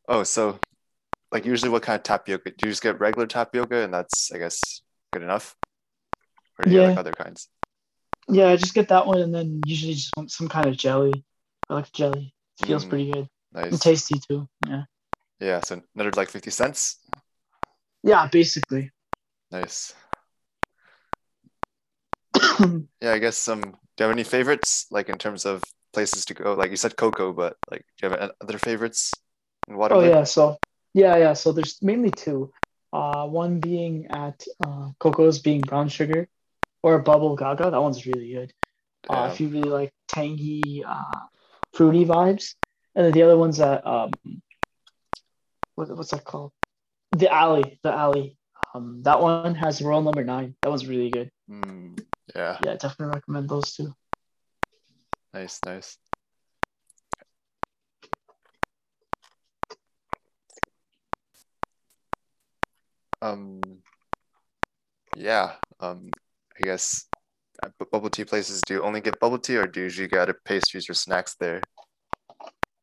Oh, 0.08 0.22
so 0.24 0.58
like 1.32 1.46
usually 1.46 1.70
what 1.70 1.82
kind 1.82 1.96
of 1.96 2.02
tapioca? 2.02 2.50
Do 2.50 2.66
you 2.66 2.72
just 2.72 2.82
get 2.82 3.00
regular 3.00 3.26
tapioca 3.26 3.82
and 3.82 3.94
that's 3.94 4.30
I 4.32 4.38
guess 4.38 4.82
good 5.12 5.22
enough? 5.22 5.56
Or 6.58 6.64
do 6.64 6.70
you 6.70 6.76
get 6.78 6.82
like 6.86 6.94
Yeah. 6.94 7.00
other 7.00 7.14
kinds? 7.14 7.48
Yeah, 8.28 8.48
I 8.48 8.56
just 8.56 8.74
get 8.74 8.88
that 8.88 9.06
one, 9.06 9.20
and 9.20 9.34
then 9.34 9.62
usually 9.66 9.94
just 9.94 10.16
want 10.16 10.30
some 10.30 10.48
kind 10.48 10.68
of 10.68 10.76
jelly. 10.76 11.24
I 11.68 11.74
like 11.74 11.92
jelly. 11.92 12.34
It 12.60 12.66
feels 12.66 12.84
Mm, 12.84 12.90
pretty 12.90 13.12
good 13.12 13.28
Nice. 13.52 13.72
and 13.72 13.80
tasty 13.80 14.18
too. 14.18 14.48
Yeah. 14.60 14.84
Yeah, 15.42 15.58
so 15.60 15.82
another 15.96 16.12
like 16.12 16.30
50 16.30 16.50
cents. 16.52 16.98
Yeah, 18.04 18.28
basically. 18.30 18.90
Nice. 19.50 19.92
Yeah, 23.02 23.14
I 23.14 23.18
guess 23.18 23.36
some 23.36 23.60
do 23.60 23.68
you 23.98 24.04
have 24.04 24.12
any 24.12 24.22
favorites 24.22 24.86
like 24.92 25.08
in 25.08 25.18
terms 25.18 25.44
of 25.44 25.64
places 25.92 26.24
to 26.26 26.34
go? 26.34 26.54
Like 26.54 26.70
you 26.70 26.76
said 26.76 26.96
Coco, 26.96 27.32
but 27.32 27.56
like 27.68 27.84
do 27.98 28.06
you 28.06 28.10
have 28.12 28.30
other 28.40 28.58
favorites 28.58 29.12
in 29.66 29.74
Oh 29.76 30.00
yeah, 30.00 30.22
so 30.22 30.56
yeah, 30.94 31.16
yeah. 31.16 31.32
So 31.32 31.50
there's 31.50 31.82
mainly 31.82 32.10
two. 32.10 32.52
Uh, 32.92 33.26
one 33.26 33.58
being 33.58 34.06
at 34.10 34.44
uh, 34.64 34.90
Coco's 35.00 35.40
being 35.40 35.62
brown 35.62 35.88
sugar, 35.88 36.28
or 36.84 37.00
Bubble 37.00 37.34
Gaga. 37.34 37.72
That 37.72 37.82
one's 37.82 38.06
really 38.06 38.32
good. 38.32 38.52
Uh, 39.10 39.30
if 39.32 39.40
you 39.40 39.48
really 39.48 39.70
like 39.70 39.92
tangy, 40.06 40.84
uh, 40.86 41.26
fruity 41.72 42.04
vibes, 42.04 42.54
and 42.94 43.06
then 43.06 43.12
the 43.12 43.22
other 43.22 43.36
one's 43.36 43.58
at 43.58 43.84
um, 43.84 44.12
what, 45.74 45.88
what's 45.96 46.10
that 46.10 46.24
called? 46.24 46.52
The 47.12 47.32
Alley. 47.32 47.78
The 47.82 47.92
Alley. 47.92 48.36
Um, 48.74 49.02
that 49.02 49.20
one 49.20 49.54
has 49.54 49.82
Royal 49.82 50.02
number 50.02 50.24
nine. 50.24 50.54
That 50.62 50.70
one's 50.70 50.86
really 50.86 51.10
good. 51.10 51.30
Mm, 51.50 51.98
yeah, 52.34 52.58
Yeah, 52.64 52.76
definitely 52.76 53.14
recommend 53.14 53.48
those 53.48 53.74
two. 53.74 53.92
nice, 55.34 55.60
nice. 55.64 55.98
Um, 63.20 63.60
yeah. 65.16 65.52
Um, 65.80 66.10
I 66.58 66.64
guess 66.64 67.06
bubble 67.90 68.10
tea 68.10 68.24
places. 68.24 68.60
Do 68.62 68.74
you 68.74 68.82
only 68.82 69.00
get 69.00 69.20
bubble 69.20 69.38
tea, 69.38 69.56
or 69.56 69.66
do 69.66 69.80
you 69.80 69.84
usually 69.84 70.08
get 70.08 70.20
other 70.20 70.38
pastries 70.44 70.88
or 70.88 70.94
snacks 70.94 71.36
there? 71.36 71.60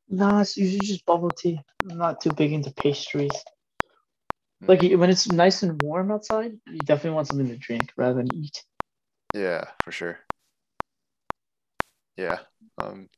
No, 0.09 0.39
it's 0.39 0.57
usually 0.57 0.81
just 0.81 1.05
bubble 1.05 1.31
tea. 1.31 1.61
I'm 1.89 1.97
not 1.97 2.19
too 2.19 2.31
big 2.31 2.51
into 2.51 2.71
pastries. 2.73 3.33
Like 4.67 4.81
when 4.81 5.09
it's 5.09 5.27
nice 5.27 5.63
and 5.63 5.79
warm 5.81 6.11
outside, 6.11 6.53
you 6.67 6.83
definitely 6.83 7.15
want 7.15 7.27
something 7.27 7.47
to 7.49 7.57
drink 7.57 7.91
rather 7.97 8.13
than 8.15 8.31
eat. 8.31 8.63
Yeah, 9.33 9.71
for 9.81 9.91
sure. 9.91 10.19
Yeah. 12.17 12.39
Um, 12.77 13.09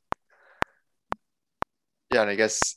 yeah, 2.09 2.21
and 2.21 2.29
I 2.29 2.35
guess 2.35 2.75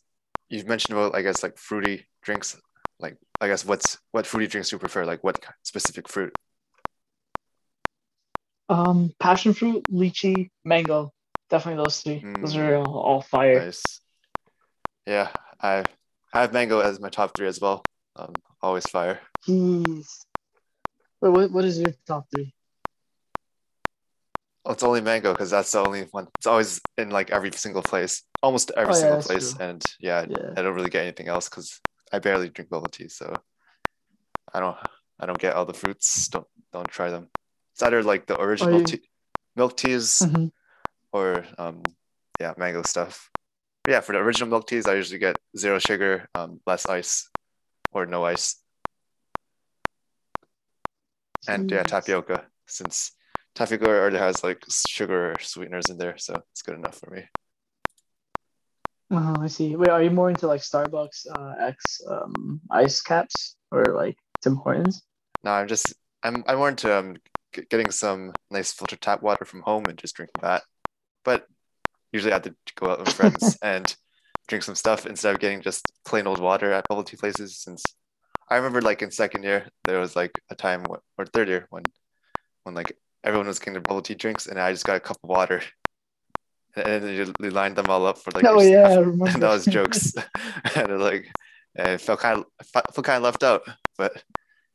you've 0.49 0.67
mentioned 0.67 0.97
about 0.97 1.15
I 1.15 1.23
guess 1.23 1.43
like 1.43 1.59
fruity 1.59 2.07
drinks. 2.23 2.57
Like 2.99 3.17
I 3.41 3.49
guess 3.49 3.65
what's 3.65 3.99
what 4.13 4.27
fruity 4.27 4.47
drinks 4.47 4.71
do 4.71 4.77
you 4.77 4.81
prefer? 4.81 5.05
Like 5.05 5.25
what 5.25 5.45
specific 5.63 6.09
fruit? 6.09 6.33
Um, 8.69 9.13
passion 9.21 9.53
fruit, 9.55 9.85
lychee, 9.91 10.51
mango. 10.65 11.13
Definitely 11.51 11.83
those 11.83 12.01
three. 12.01 12.27
Those 12.41 12.57
are 12.57 12.77
Mm, 12.77 12.77
all, 12.77 12.99
all 12.99 13.23
fire. 13.23 13.67
nice. 13.67 14.01
Yeah, 15.07 15.31
I 15.61 15.85
I 16.33 16.41
have 16.41 16.53
mango 16.53 16.81
as 16.81 17.01
my 17.01 17.09
top 17.11 17.37
three 17.37 17.47
as 17.49 17.61
well. 17.61 17.83
Um, 18.17 18.33
always 18.63 18.87
fire. 18.89 19.21
Jeez. 19.47 20.07
Wait, 21.21 21.31
what, 21.31 21.51
what 21.53 21.65
is 21.65 21.79
your 21.79 21.93
top 22.07 22.27
three? 22.31 22.53
Oh, 24.65 24.73
it's 24.73 24.83
only 24.83 25.03
mango 25.03 25.33
because 25.33 25.51
that's 25.51 25.73
the 25.73 25.81
only 25.81 26.03
one. 26.11 26.29
It's 26.39 26.47
always 26.47 26.81
in 26.97 27.11
like 27.11 27.31
every 27.31 27.53
single 27.53 27.83
place, 27.83 28.23
almost 28.43 28.71
every 28.77 28.95
Oh, 28.95 28.97
yeah, 28.97 29.01
single 29.03 29.23
place. 29.23 29.53
true. 29.53 29.67
And 29.67 29.85
yeah, 30.01 30.25
Yeah. 30.29 30.53
I 30.57 30.63
don't 30.63 30.75
really 30.75 30.89
get 30.91 31.03
anything 31.03 31.29
else 31.29 31.49
because 31.51 31.81
I 32.13 32.19
barely 32.19 32.49
drink 32.49 32.71
bubble 32.71 32.89
tea, 32.89 33.09
so 33.09 33.35
I 34.53 34.61
don't 34.61 34.77
I 35.21 35.27
don't 35.27 35.39
get 35.39 35.55
all 35.55 35.67
the 35.67 35.75
fruits. 35.75 36.29
Don't 36.29 36.47
don't 36.73 36.89
try 36.89 37.11
them. 37.11 37.29
It's 37.75 37.83
either 37.83 38.03
like 38.03 38.27
the 38.27 38.41
original 38.41 38.81
you- 38.81 38.87
tea, 38.87 39.03
milk 39.55 39.77
teas 39.77 40.23
Mhm. 40.25 40.51
or 41.13 41.45
um 41.59 41.83
yeah 42.41 42.55
mango 42.57 42.83
stuff. 42.83 43.31
Yeah, 43.87 44.01
for 44.01 44.13
the 44.13 44.19
original 44.19 44.49
milk 44.49 44.67
teas, 44.67 44.87
I 44.87 44.95
usually 44.95 45.19
get 45.19 45.37
zero 45.57 45.79
sugar, 45.79 46.29
um, 46.35 46.61
less 46.67 46.89
ice, 46.89 47.29
or 47.93 48.07
no 48.07 48.25
ice, 48.25 48.57
and 51.47 51.71
yeah 51.71 51.83
tapioca 51.83 52.47
since 52.67 53.13
tapioca 53.55 53.87
already 53.87 54.17
has 54.17 54.43
like 54.43 54.65
sugar 54.69 55.37
sweeteners 55.41 55.91
in 55.91 55.99
there, 55.99 56.17
so 56.17 56.43
it's 56.53 56.63
good 56.63 56.77
enough 56.77 56.99
for 56.99 57.11
me. 57.11 57.25
Uh-huh, 59.11 59.39
I 59.43 59.47
see. 59.47 59.77
Wait, 59.77 59.91
are 59.91 60.03
you 60.03 60.11
more 60.11 60.31
into 60.31 60.47
like 60.47 60.61
Starbucks 60.61 61.27
uh, 61.31 61.55
X 61.61 62.01
um, 62.09 62.61
ice 62.71 63.01
caps 63.03 63.57
or 63.71 63.95
like 63.95 64.17
Tim 64.43 64.57
Hortons? 64.57 65.03
No, 65.45 65.53
I'm 65.53 65.69
just 65.69 65.95
I'm 66.23 66.43
I'm 66.49 66.57
more 66.57 66.71
into 66.71 66.97
um 66.97 67.17
getting 67.71 67.91
some 67.91 68.33
nice 68.51 68.73
filtered 68.73 69.01
tap 69.01 69.23
water 69.23 69.45
from 69.45 69.63
home 69.63 69.85
and 69.89 69.99
just 69.99 70.17
drinking 70.17 70.41
that. 70.43 70.63
But 71.23 71.47
usually 72.15 72.33
I 72.33 72.37
had 72.37 72.45
to 72.45 72.55
go 72.77 72.91
out 72.91 73.01
with 73.01 73.13
friends 73.13 73.59
and 73.63 73.95
drink 74.47 74.63
some 74.63 74.77
stuff 74.77 75.05
instead 75.05 75.35
of 75.35 75.41
getting 75.41 75.61
just 75.61 75.85
plain 76.07 76.27
old 76.27 76.39
water 76.39 76.73
at 76.73 76.87
bubble 76.89 77.03
tea 77.03 77.17
places. 77.17 77.59
Since 77.59 77.85
I 78.49 78.57
remember 78.57 78.81
like 78.81 79.03
in 79.03 79.11
second 79.11 79.43
year 79.43 79.67
there 79.85 79.99
was 79.99 80.15
like 80.15 80.33
a 80.49 80.55
time 80.55 80.85
or 80.89 81.27
third 81.27 81.49
year 81.49 81.67
when 81.71 81.83
when 82.63 82.75
like 82.75 82.97
everyone 83.25 83.49
was 83.49 83.59
getting 83.59 83.75
their 83.75 83.83
bubble 83.83 84.01
tea 84.01 84.15
drinks 84.15 84.47
and 84.47 84.59
I 84.59 84.73
just 84.73 84.87
got 84.87 84.97
a 84.97 85.01
cup 85.01 85.19
of 85.23 85.29
water. 85.29 85.61
And 86.77 87.05
then 87.05 87.15
you, 87.15 87.51
lined 87.51 87.77
them 87.77 87.87
all 87.89 88.07
up 88.07 88.19
for 88.19 88.31
like 88.31 88.45
oh 88.47 88.61
yeah, 88.61 88.89
I 88.89 88.95
remember. 88.99 89.27
and 89.27 89.43
that 89.43 89.51
was 89.51 89.65
jokes. 89.65 90.15
and 90.77 90.91
it 90.91 90.99
like 90.99 91.27
it 91.75 92.01
felt 92.01 92.21
kind 92.21 92.39
of 92.39 92.47
I 92.61 92.65
felt 92.93 93.05
kind 93.05 93.17
of 93.17 93.23
left 93.25 93.43
out, 93.43 93.63
but 93.99 94.23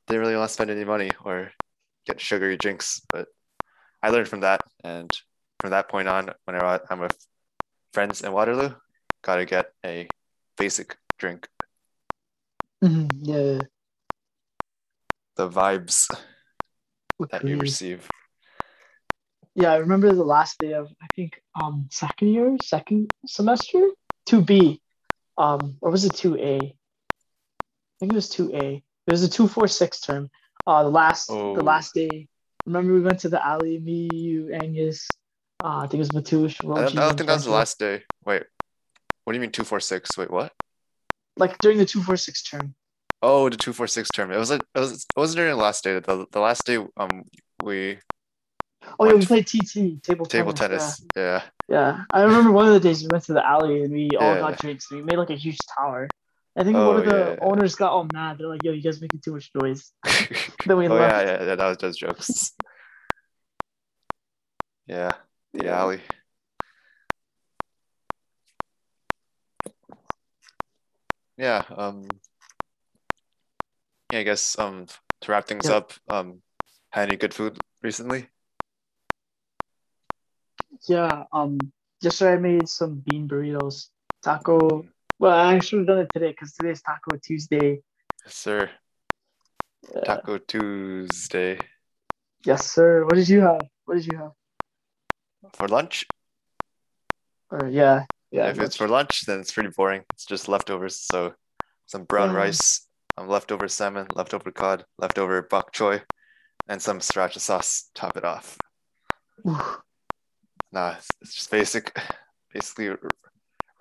didn't 0.07 0.21
really 0.21 0.35
want 0.35 0.49
to 0.49 0.53
spend 0.53 0.71
any 0.71 0.83
money 0.83 1.11
or 1.23 1.51
get 2.05 2.19
sugary 2.19 2.57
drinks. 2.57 3.01
But 3.11 3.27
I 4.01 4.09
learned 4.09 4.29
from 4.29 4.41
that, 4.41 4.61
and 4.83 5.11
from 5.59 5.71
that 5.71 5.89
point 5.89 6.07
on, 6.07 6.31
whenever 6.45 6.81
I'm 6.89 6.99
with 6.99 7.17
friends 7.93 8.21
in 8.21 8.31
Waterloo, 8.31 8.73
gotta 9.21 9.45
get 9.45 9.71
a 9.85 10.07
basic 10.57 10.97
drink. 11.17 11.47
Mhm, 12.83 13.09
yeah, 13.21 13.41
yeah. 13.41 13.61
The 15.35 15.49
vibes 15.49 16.07
that 17.31 17.45
you 17.45 17.57
receive. 17.59 18.07
Yeah, 19.55 19.73
I 19.73 19.77
remember 19.77 20.13
the 20.13 20.23
last 20.23 20.59
day 20.59 20.73
of 20.73 20.87
I 21.01 21.07
think 21.15 21.41
um 21.61 21.87
second 21.91 22.29
year, 22.29 22.57
second 22.63 23.09
semester, 23.25 23.89
two 24.25 24.41
B, 24.41 24.81
um, 25.37 25.77
or 25.81 25.91
was 25.91 26.05
it 26.05 26.15
two 26.15 26.37
A? 26.37 26.55
I 26.57 27.95
think 27.99 28.13
it 28.13 28.15
was 28.15 28.29
two 28.29 28.53
A. 28.55 28.83
It 29.07 29.11
was 29.11 29.23
a 29.23 29.29
two 29.29 29.47
four 29.47 29.67
six 29.67 29.99
term. 29.99 30.29
Uh, 30.65 30.83
the 30.83 30.89
last 30.89 31.29
Oh. 31.29 31.55
the 31.55 31.63
last 31.63 31.93
day. 31.93 32.27
Remember 32.65 32.93
we 32.93 33.01
went 33.01 33.19
to 33.21 33.29
the 33.29 33.43
alley, 33.43 33.79
me, 33.79 34.09
you, 34.13 34.53
Angus. 34.53 35.07
Uh, 35.63 35.79
I 35.79 35.87
think 35.87 35.95
it 35.95 35.97
was 35.99 36.09
Matush. 36.11 36.55
I 36.63 36.83
don't, 36.85 36.97
I 36.97 37.01
don't 37.01 37.17
think 37.17 37.27
that 37.27 37.33
was 37.33 37.45
the 37.45 37.51
last 37.51 37.79
day. 37.79 38.03
Wait, 38.25 38.43
what 39.23 39.33
do 39.33 39.37
you 39.37 39.41
mean 39.41 39.51
two 39.51 39.63
four 39.63 39.79
six? 39.79 40.17
Wait, 40.17 40.31
what? 40.31 40.53
Like 41.37 41.59
during 41.59 41.77
the 41.77 41.85
two 41.85 42.01
four 42.01 42.17
six 42.17 42.43
term. 42.43 42.75
Oh, 43.21 43.49
the 43.49 43.57
two 43.57 43.73
four 43.73 43.87
six 43.87 44.09
term. 44.09 44.31
It 44.31 44.37
was 44.37 44.49
like 44.49 44.61
it 44.73 44.79
was 44.79 44.93
it 44.93 45.19
wasn't 45.19 45.37
during 45.37 45.51
the 45.55 45.61
last 45.61 45.83
day. 45.83 45.99
The 45.99 46.25
the 46.31 46.39
last 46.39 46.65
day 46.65 46.77
um 46.97 47.23
we 47.61 47.99
Oh 48.99 49.05
yeah, 49.05 49.13
we 49.15 49.25
played 49.25 49.45
TT 49.47 50.01
table 50.01 50.25
table 50.25 50.53
tennis. 50.53 50.97
tennis. 50.97 51.11
Yeah. 51.15 51.41
Yeah. 51.67 51.97
yeah, 51.97 52.03
I 52.13 52.23
remember 52.23 52.51
one 52.51 52.67
of 52.67 52.73
the 52.73 52.79
days 52.79 53.03
we 53.03 53.09
went 53.09 53.25
to 53.25 53.33
the 53.33 53.45
alley 53.45 53.83
and 53.83 53.93
we 53.93 54.09
all 54.17 54.33
Yeah. 54.33 54.39
got 54.39 54.57
drinks. 54.57 54.89
And 54.91 55.01
We 55.01 55.05
made 55.05 55.17
like 55.17 55.29
a 55.29 55.35
huge 55.35 55.57
tower. 55.77 56.07
I 56.57 56.63
think 56.63 56.77
Oh, 56.77 56.87
one 56.87 56.97
of 56.97 57.05
the 57.05 57.11
yeah, 57.11 57.35
owners 57.41 57.75
got 57.75 57.91
all 57.91 58.07
mad. 58.11 58.37
They're 58.37 58.47
like, 58.47 58.63
"Yo, 58.63 58.71
you 58.71 58.81
guys 58.81 58.99
making 59.01 59.19
too 59.19 59.33
much 59.33 59.51
noise." 59.53 59.91
Then 60.65 60.77
we 60.77 60.87
oh 60.87 60.95
left. 60.95 61.25
yeah, 61.25 61.31
yeah, 61.33 61.43
yeah, 61.45 61.55
that 61.55 61.67
was 61.67 61.77
just 61.77 61.99
jokes. 61.99 62.53
Yeah, 64.87 65.13
the 65.53 65.65
Yeah. 65.65 65.75
alley. 65.75 66.01
Yeah, 71.37 71.63
um 71.69 72.03
yeah, 74.09 74.19
I 74.19 74.23
guess 74.23 74.57
um 74.59 74.87
to 75.21 75.31
wrap 75.31 75.47
things 75.47 75.65
Yeah. 75.69 75.77
up, 75.77 75.93
um 76.07 76.41
had 76.91 77.09
any 77.09 77.17
good 77.17 77.33
food 77.33 77.59
recently? 77.81 78.27
Yeah, 80.87 81.25
um, 81.33 81.71
yesterday 82.01 82.33
I 82.33 82.37
made 82.37 82.69
some 82.69 82.95
bean 83.05 83.27
burritos, 83.27 83.89
taco. 84.23 84.85
Well, 85.19 85.37
I 85.37 85.59
should 85.59 85.79
have 85.79 85.87
done 85.87 85.99
it 85.99 86.13
today 86.13 86.31
because 86.31 86.53
today's 86.53 86.81
Taco 86.81 87.17
Tuesday. 87.17 87.81
Yes, 88.25 88.35
sir. 88.35 88.69
Uh, 89.95 90.01
Taco 90.01 90.37
Tuesday. 90.37 91.59
yes, 92.45 92.71
sir. 92.71 93.03
What 93.05 93.15
did 93.15 93.27
you 93.27 93.41
have? 93.41 93.61
What 93.85 93.95
did 93.95 94.05
you 94.07 94.17
have? 94.17 94.31
For 95.53 95.67
lunch? 95.67 96.05
Or 97.51 97.67
yeah, 97.67 98.05
yeah. 98.31 98.49
if 98.49 98.59
it's 98.59 98.75
for 98.75 98.87
lunch, 98.87 99.25
then 99.25 99.39
it's 99.39 99.51
pretty 99.51 99.69
boring. 99.75 100.03
It's 100.13 100.25
just 100.25 100.47
leftovers. 100.47 100.95
So 100.95 101.33
some 101.85 102.03
brown 102.03 102.29
Yeah. 102.29 102.35
rice, 102.35 102.87
um, 103.17 103.27
leftover 103.27 103.67
salmon, 103.67 104.07
leftover 104.13 104.51
cod, 104.51 104.85
leftover 104.97 105.41
bok 105.41 105.73
choy, 105.73 106.01
and 106.67 106.81
some 106.81 106.99
sriracha 106.99 107.39
sauce. 107.39 107.89
Top 107.95 108.17
it 108.17 108.23
off. 108.25 108.57
Nah, 110.71 110.91
it's, 110.97 111.09
it's 111.21 111.33
just 111.33 111.49
basic, 111.51 111.97
basically 112.53 112.95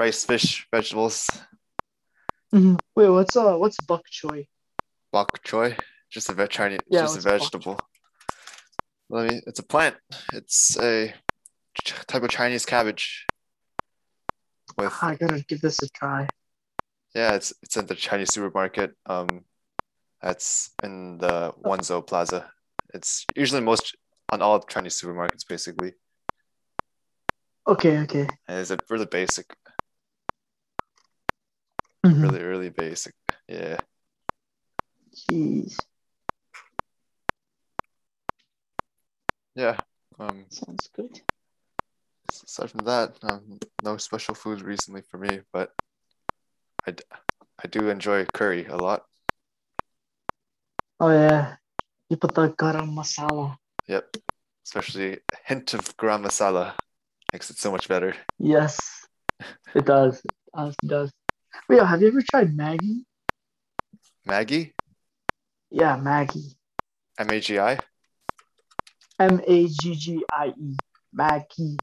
rice, 0.01 0.25
fish, 0.25 0.67
vegetables, 0.71 1.29
Mhm. 2.55 2.79
Wait, 2.97 3.11
what's 3.11 3.37
uh, 3.37 3.57
what's 3.57 3.79
bok 3.81 4.03
choy? 4.11 4.47
bok 5.13 5.43
choy. 5.45 5.77
Just 6.11 6.31
a 6.31 6.33
veg 6.33 6.49
Chinese, 6.49 6.81
Yeah, 6.89 7.03
just 7.03 7.19
a 7.19 7.21
vegetable. 7.21 7.79
Let 9.11 9.29
me. 9.31 9.43
It's 9.47 9.59
a 9.59 9.63
plant. 9.63 9.97
It's 10.33 10.79
a 10.81 11.13
type 11.85 12.23
of 12.23 12.31
Chinese 12.31 12.65
cabbage. 12.67 13.27
With 14.77 14.93
I 15.03 15.17
gotta 15.17 15.43
give 15.49 15.61
this 15.61 15.83
a 15.83 15.89
try. 15.89 16.29
Yeah, 17.15 17.35
it's 17.35 17.53
it's 17.63 17.77
in 17.77 17.87
the 17.87 17.95
Chinese 17.95 18.33
supermarket. 18.33 18.95
Um, 19.07 19.45
that's 20.23 20.71
in 20.83 21.19
the 21.19 21.55
Wanzhou 21.65 22.07
Plaza. 22.07 22.51
It's 22.93 23.25
usually 23.37 23.61
most 23.63 23.97
on 24.31 24.43
all 24.43 24.61
Chinese 24.61 25.01
supermarkets, 25.01 25.47
basically. 25.49 25.95
Okay, 27.67 27.99
okay. 28.01 28.29
And 28.47 28.61
it's 28.61 28.71
a 28.71 28.79
really 28.91 29.07
basic, 29.07 29.47
Mhm. 32.05 32.23
really 32.23 32.43
really 32.43 32.71
basic. 32.71 33.15
Yeah. 33.49 33.79
Jeez, 35.17 35.77
Yeah. 39.55 39.81
Um, 40.21 40.47
sounds 40.51 40.89
good. 40.95 41.21
Aside 42.49 42.71
from 42.71 42.85
that, 42.87 43.13
um, 43.23 43.59
no 43.83 43.97
special 43.99 44.35
food 44.35 44.63
recently 44.63 45.03
for 45.03 45.19
me, 45.19 45.41
but 45.53 45.73
I, 46.87 46.93
d- 46.93 47.05
I 47.63 47.69
do 47.69 47.91
enjoy 47.91 48.25
curry 48.33 48.67
a 48.67 48.77
lot. 48.77 49.05
Oh 50.99 51.11
yeah, 51.11 51.57
you 52.09 52.17
put 52.17 52.35
the 52.35 52.49
garam 52.49 52.95
masala. 52.95 53.57
Yep. 53.87 54.17
Especially 54.67 55.13
a 55.15 55.37
hint 55.45 55.75
of 55.75 55.97
garam 55.97 56.25
masala 56.25 56.75
makes 57.33 57.51
it 57.51 57.59
so 57.59 57.71
much 57.71 57.89
better. 57.89 58.15
Yes, 58.39 59.07
it 59.75 59.85
does. 59.85 60.21
It 60.25 60.33
honestly 60.55 60.89
does. 60.89 61.13
Wait, 61.69 61.83
have 61.83 62.01
you 62.01 62.09
ever 62.09 62.23
tried 62.23 62.55
Maggie? 62.57 63.05
Maggie, 64.27 64.75
Yeah, 65.71 65.97
Maggie. 65.97 66.57
M 67.19 67.31
A 67.31 67.41
G 67.41 67.59
I. 67.59 67.79
M 69.19 69.41
A 69.47 69.67
G 69.67 69.95
G 69.95 70.25
I 70.31 70.49
E. 70.49 70.77
Maggie. 71.13 71.77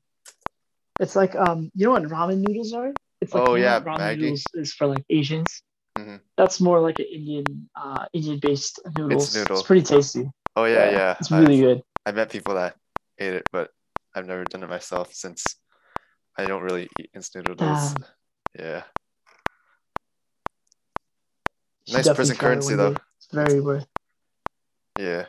It's 0.99 1.15
like 1.15 1.35
um, 1.35 1.71
you 1.75 1.85
know 1.85 1.91
what 1.91 2.03
ramen 2.03 2.39
noodles 2.39 2.73
are? 2.73 2.93
It's 3.21 3.33
like 3.33 3.47
Oh, 3.47 3.55
yeah, 3.55 3.79
ramen 3.79 4.17
noodles 4.17 4.43
is 4.53 4.73
for 4.73 4.87
like 4.87 5.03
Asians. 5.09 5.61
Mhm. 5.97 6.19
That's 6.37 6.59
more 6.59 6.81
like 6.81 6.99
an 6.99 7.05
Indian, 7.11 7.69
uh, 7.75 8.05
Indian-based 8.13 8.81
noodles. 8.97 9.27
It's, 9.27 9.35
noodle. 9.35 9.63
pretty 9.63 9.81
tasty. 9.81 10.29
Oh 10.55 10.65
yeah, 10.65 10.91
yeah. 10.91 11.15
It's 11.19 11.31
really 11.31 11.59
good. 11.59 11.81
I, 12.05 12.11
met 12.11 12.29
people 12.29 12.55
that 12.55 12.75
ate 13.17 13.33
it, 13.33 13.43
but 13.51 13.71
I've 14.13 14.27
never 14.27 14.43
done 14.43 14.63
it 14.63 14.69
myself 14.69 15.13
since 15.13 15.55
I 16.37 16.45
don't 16.45 16.61
really 16.61 16.89
eat 16.99 17.09
instant 17.13 17.47
noodles. 17.47 17.93
Damn. 17.93 18.05
Yeah. 18.59 18.83
Nice 21.91 22.13
prison 22.13 22.35
currency, 22.35 22.75
though. 22.75 22.95
It's 23.17 23.27
very 23.31 23.61
worth. 23.61 23.87
Yeah. 24.97 25.25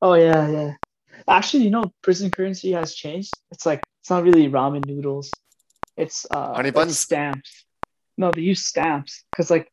Oh 0.00 0.14
yeah, 0.14 0.48
yeah. 0.48 0.72
Actually, 1.28 1.64
you 1.64 1.70
know, 1.70 1.92
prison 2.02 2.30
currency 2.30 2.72
has 2.72 2.94
changed. 2.94 3.32
It's 3.50 3.66
like 3.66 3.82
it's 4.00 4.10
not 4.10 4.24
really 4.24 4.48
ramen 4.48 4.84
noodles. 4.86 5.30
It's 5.96 6.26
uh 6.30 6.54
Honey 6.54 6.70
buns? 6.70 6.98
stamps. 6.98 7.64
No, 8.16 8.30
they 8.30 8.42
use 8.42 8.66
stamps 8.66 9.24
because 9.30 9.50
like 9.50 9.70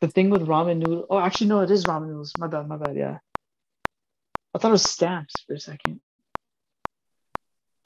the 0.00 0.08
thing 0.08 0.30
with 0.30 0.42
ramen 0.46 0.78
noodle. 0.78 1.06
Oh, 1.08 1.18
actually, 1.18 1.48
no, 1.48 1.60
it 1.60 1.70
is 1.70 1.84
ramen 1.84 2.08
noodles. 2.08 2.32
My 2.38 2.46
bad, 2.46 2.68
my 2.68 2.76
bad. 2.76 2.96
Yeah, 2.96 3.18
I 4.54 4.58
thought 4.58 4.68
it 4.68 4.72
was 4.72 4.82
stamps 4.82 5.34
for 5.46 5.54
a 5.54 5.60
second. 5.60 6.00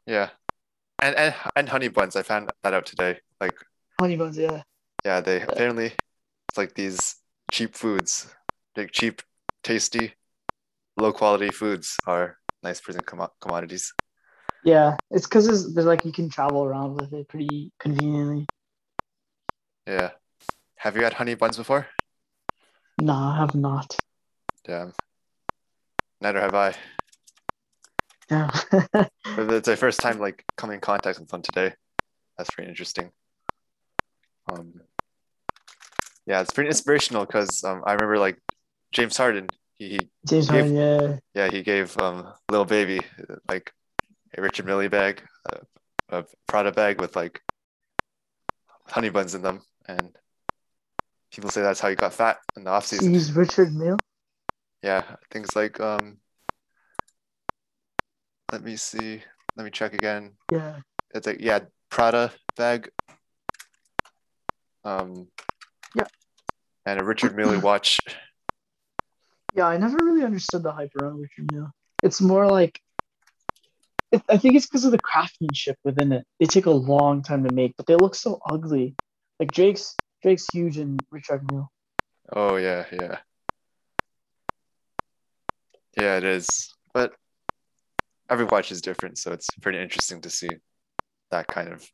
Yeah. 0.06 0.30
And 1.00 1.14
and 1.14 1.34
and 1.54 1.68
honey 1.68 1.88
buns. 1.88 2.16
I 2.16 2.22
found 2.22 2.50
that 2.62 2.74
out 2.74 2.86
today. 2.86 3.20
Like, 3.40 3.54
Honey 4.00 4.16
buns, 4.16 4.36
yeah. 4.36 4.62
yeah, 5.04 5.20
they 5.20 5.42
apparently 5.42 5.92
it's 6.48 6.58
like 6.58 6.74
these 6.74 7.16
cheap 7.52 7.76
foods, 7.76 8.34
like 8.76 8.90
cheap, 8.90 9.22
tasty, 9.62 10.14
low 10.96 11.12
quality 11.12 11.50
foods 11.50 11.96
are 12.06 12.37
nice 12.62 12.80
prison 12.80 13.02
commo- 13.02 13.30
commodities. 13.40 13.92
Yeah, 14.64 14.96
it's 15.10 15.26
because 15.26 15.74
they're 15.74 15.84
like 15.84 16.04
you 16.04 16.12
can 16.12 16.28
travel 16.28 16.64
around 16.64 17.00
with 17.00 17.12
it 17.12 17.28
pretty 17.28 17.72
conveniently. 17.78 18.46
Yeah. 19.86 20.10
Have 20.76 20.96
you 20.96 21.02
had 21.02 21.14
honey 21.14 21.34
buns 21.34 21.56
before? 21.56 21.88
No, 23.00 23.14
I 23.14 23.36
have 23.36 23.54
not. 23.54 23.96
Damn. 24.64 24.92
Neither 26.20 26.40
have 26.40 26.54
I. 26.54 26.74
Yeah. 28.30 28.50
It's 29.36 29.68
my 29.68 29.76
first 29.76 30.00
time 30.00 30.18
like 30.18 30.44
coming 30.56 30.76
in 30.76 30.80
contact 30.80 31.20
with 31.20 31.32
one 31.32 31.42
today. 31.42 31.72
That's 32.36 32.50
pretty 32.50 32.68
interesting. 32.68 33.12
Um, 34.50 34.80
yeah, 36.26 36.40
it's 36.40 36.52
pretty 36.52 36.68
inspirational 36.68 37.24
because 37.24 37.62
um, 37.64 37.82
I 37.86 37.92
remember 37.92 38.18
like 38.18 38.38
James 38.92 39.16
Harden. 39.16 39.48
He, 39.78 39.90
he 39.90 39.98
James 40.26 40.48
Give- 40.50 40.74
Harden, 40.74 40.76
yeah. 40.76 41.16
yeah 41.34 41.50
he 41.50 41.62
gave 41.62 41.96
um 41.98 42.32
Lil 42.50 42.64
Baby 42.64 43.00
like 43.48 43.72
a 44.36 44.42
Richard 44.42 44.66
Mille 44.66 44.88
bag, 44.88 45.22
a, 45.50 46.18
a 46.18 46.24
Prada 46.46 46.72
bag 46.72 47.00
with 47.00 47.16
like 47.16 47.40
honey 48.86 49.10
buns 49.10 49.34
in 49.34 49.42
them, 49.42 49.62
and 49.86 50.16
people 51.32 51.50
say 51.50 51.62
that's 51.62 51.80
how 51.80 51.88
he 51.88 51.94
got 51.94 52.12
fat 52.12 52.38
in 52.56 52.64
the 52.64 52.70
off 52.70 52.86
season. 52.86 53.12
He's 53.12 53.32
Richard 53.32 53.74
Mille. 53.74 53.98
Yeah, 54.82 55.02
things 55.30 55.54
like 55.54 55.80
um. 55.80 56.18
Let 58.50 58.62
me 58.62 58.76
see. 58.76 59.22
Let 59.56 59.64
me 59.64 59.70
check 59.70 59.92
again. 59.92 60.32
Yeah. 60.50 60.76
It's 61.14 61.26
like 61.26 61.40
yeah, 61.40 61.60
Prada 61.90 62.32
bag. 62.56 62.90
Um. 64.84 65.28
Yeah. 65.94 66.06
And 66.86 67.00
a 67.00 67.04
Richard 67.04 67.36
Mille 67.36 67.60
watch. 67.62 68.00
Yeah, 69.58 69.66
I 69.66 69.76
never 69.76 69.96
really 69.96 70.22
understood 70.22 70.62
the 70.62 70.70
hype 70.70 70.94
around 70.94 71.20
Richard 71.20 71.50
Mille. 71.50 71.72
It's 72.04 72.20
more 72.20 72.46
like, 72.46 72.80
it, 74.12 74.22
I 74.28 74.36
think 74.36 74.54
it's 74.54 74.66
because 74.66 74.84
of 74.84 74.92
the 74.92 75.00
craftsmanship 75.00 75.76
within 75.82 76.12
it. 76.12 76.24
They 76.38 76.46
take 76.46 76.66
a 76.66 76.70
long 76.70 77.24
time 77.24 77.42
to 77.42 77.52
make, 77.52 77.76
but 77.76 77.88
they 77.88 77.96
look 77.96 78.14
so 78.14 78.40
ugly. 78.48 78.94
Like 79.40 79.50
Drake's, 79.50 79.96
Drake's 80.22 80.48
huge 80.48 80.78
in 80.78 80.96
Richard 81.10 81.42
Mille. 81.50 81.72
Oh 82.32 82.54
yeah, 82.54 82.84
yeah. 82.92 83.18
Yeah, 85.96 86.18
it 86.18 86.24
is. 86.24 86.72
But 86.94 87.14
every 88.30 88.44
watch 88.44 88.70
is 88.70 88.80
different, 88.80 89.18
so 89.18 89.32
it's 89.32 89.48
pretty 89.60 89.80
interesting 89.80 90.20
to 90.20 90.30
see 90.30 90.50
that 91.32 91.48
kind 91.48 91.70
of 91.70 91.84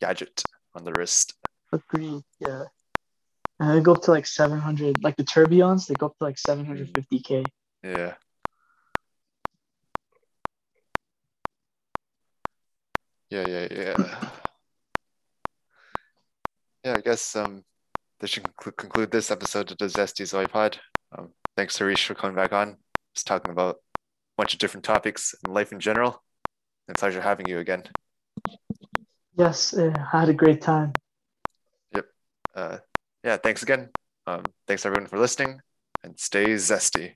gadget 0.00 0.44
on 0.76 0.84
the 0.84 0.92
wrist. 0.92 1.34
Agreed. 1.72 2.22
Yeah. 2.38 2.66
And 3.60 3.70
they 3.70 3.80
go 3.80 3.92
up 3.92 4.02
to 4.02 4.10
like 4.10 4.26
700, 4.26 5.02
like 5.04 5.16
the 5.16 5.24
Tourbillons, 5.24 5.86
they 5.86 5.94
go 5.94 6.06
up 6.06 6.18
to 6.18 6.24
like 6.24 6.36
750k. 6.36 7.46
Yeah. 7.82 8.14
Yeah, 13.30 13.46
yeah, 13.46 13.68
yeah. 13.70 14.30
Yeah, 16.84 16.96
I 16.96 17.00
guess 17.00 17.34
um 17.34 17.64
this 18.20 18.30
should 18.30 18.44
conclu- 18.44 18.76
conclude 18.76 19.10
this 19.10 19.30
episode 19.30 19.70
of 19.70 19.78
the 19.78 19.86
Zesty 19.86 20.26
Zoe 20.26 20.46
Pod. 20.46 20.78
Um, 21.16 21.30
thanks 21.56 21.78
Harish 21.78 22.06
for 22.06 22.14
coming 22.14 22.36
back 22.36 22.52
on. 22.52 22.76
Just 23.14 23.26
talking 23.26 23.50
about 23.50 23.76
a 23.76 24.36
bunch 24.36 24.52
of 24.52 24.58
different 24.58 24.84
topics 24.84 25.34
and 25.42 25.52
life 25.52 25.72
in 25.72 25.80
general. 25.80 26.22
And 26.86 26.96
pleasure 26.96 27.20
having 27.20 27.48
you 27.48 27.58
again. 27.58 27.84
Yes, 29.36 29.74
uh, 29.74 29.92
I 30.12 30.20
had 30.20 30.28
a 30.28 30.34
great 30.34 30.60
time. 30.60 30.92
Yep. 31.94 32.06
Uh, 32.54 32.78
yeah, 33.24 33.36
thanks 33.38 33.62
again. 33.62 33.90
Um, 34.26 34.42
thanks 34.66 34.86
everyone 34.86 35.08
for 35.08 35.18
listening 35.18 35.60
and 36.02 36.18
stay 36.18 36.54
zesty. 36.54 37.14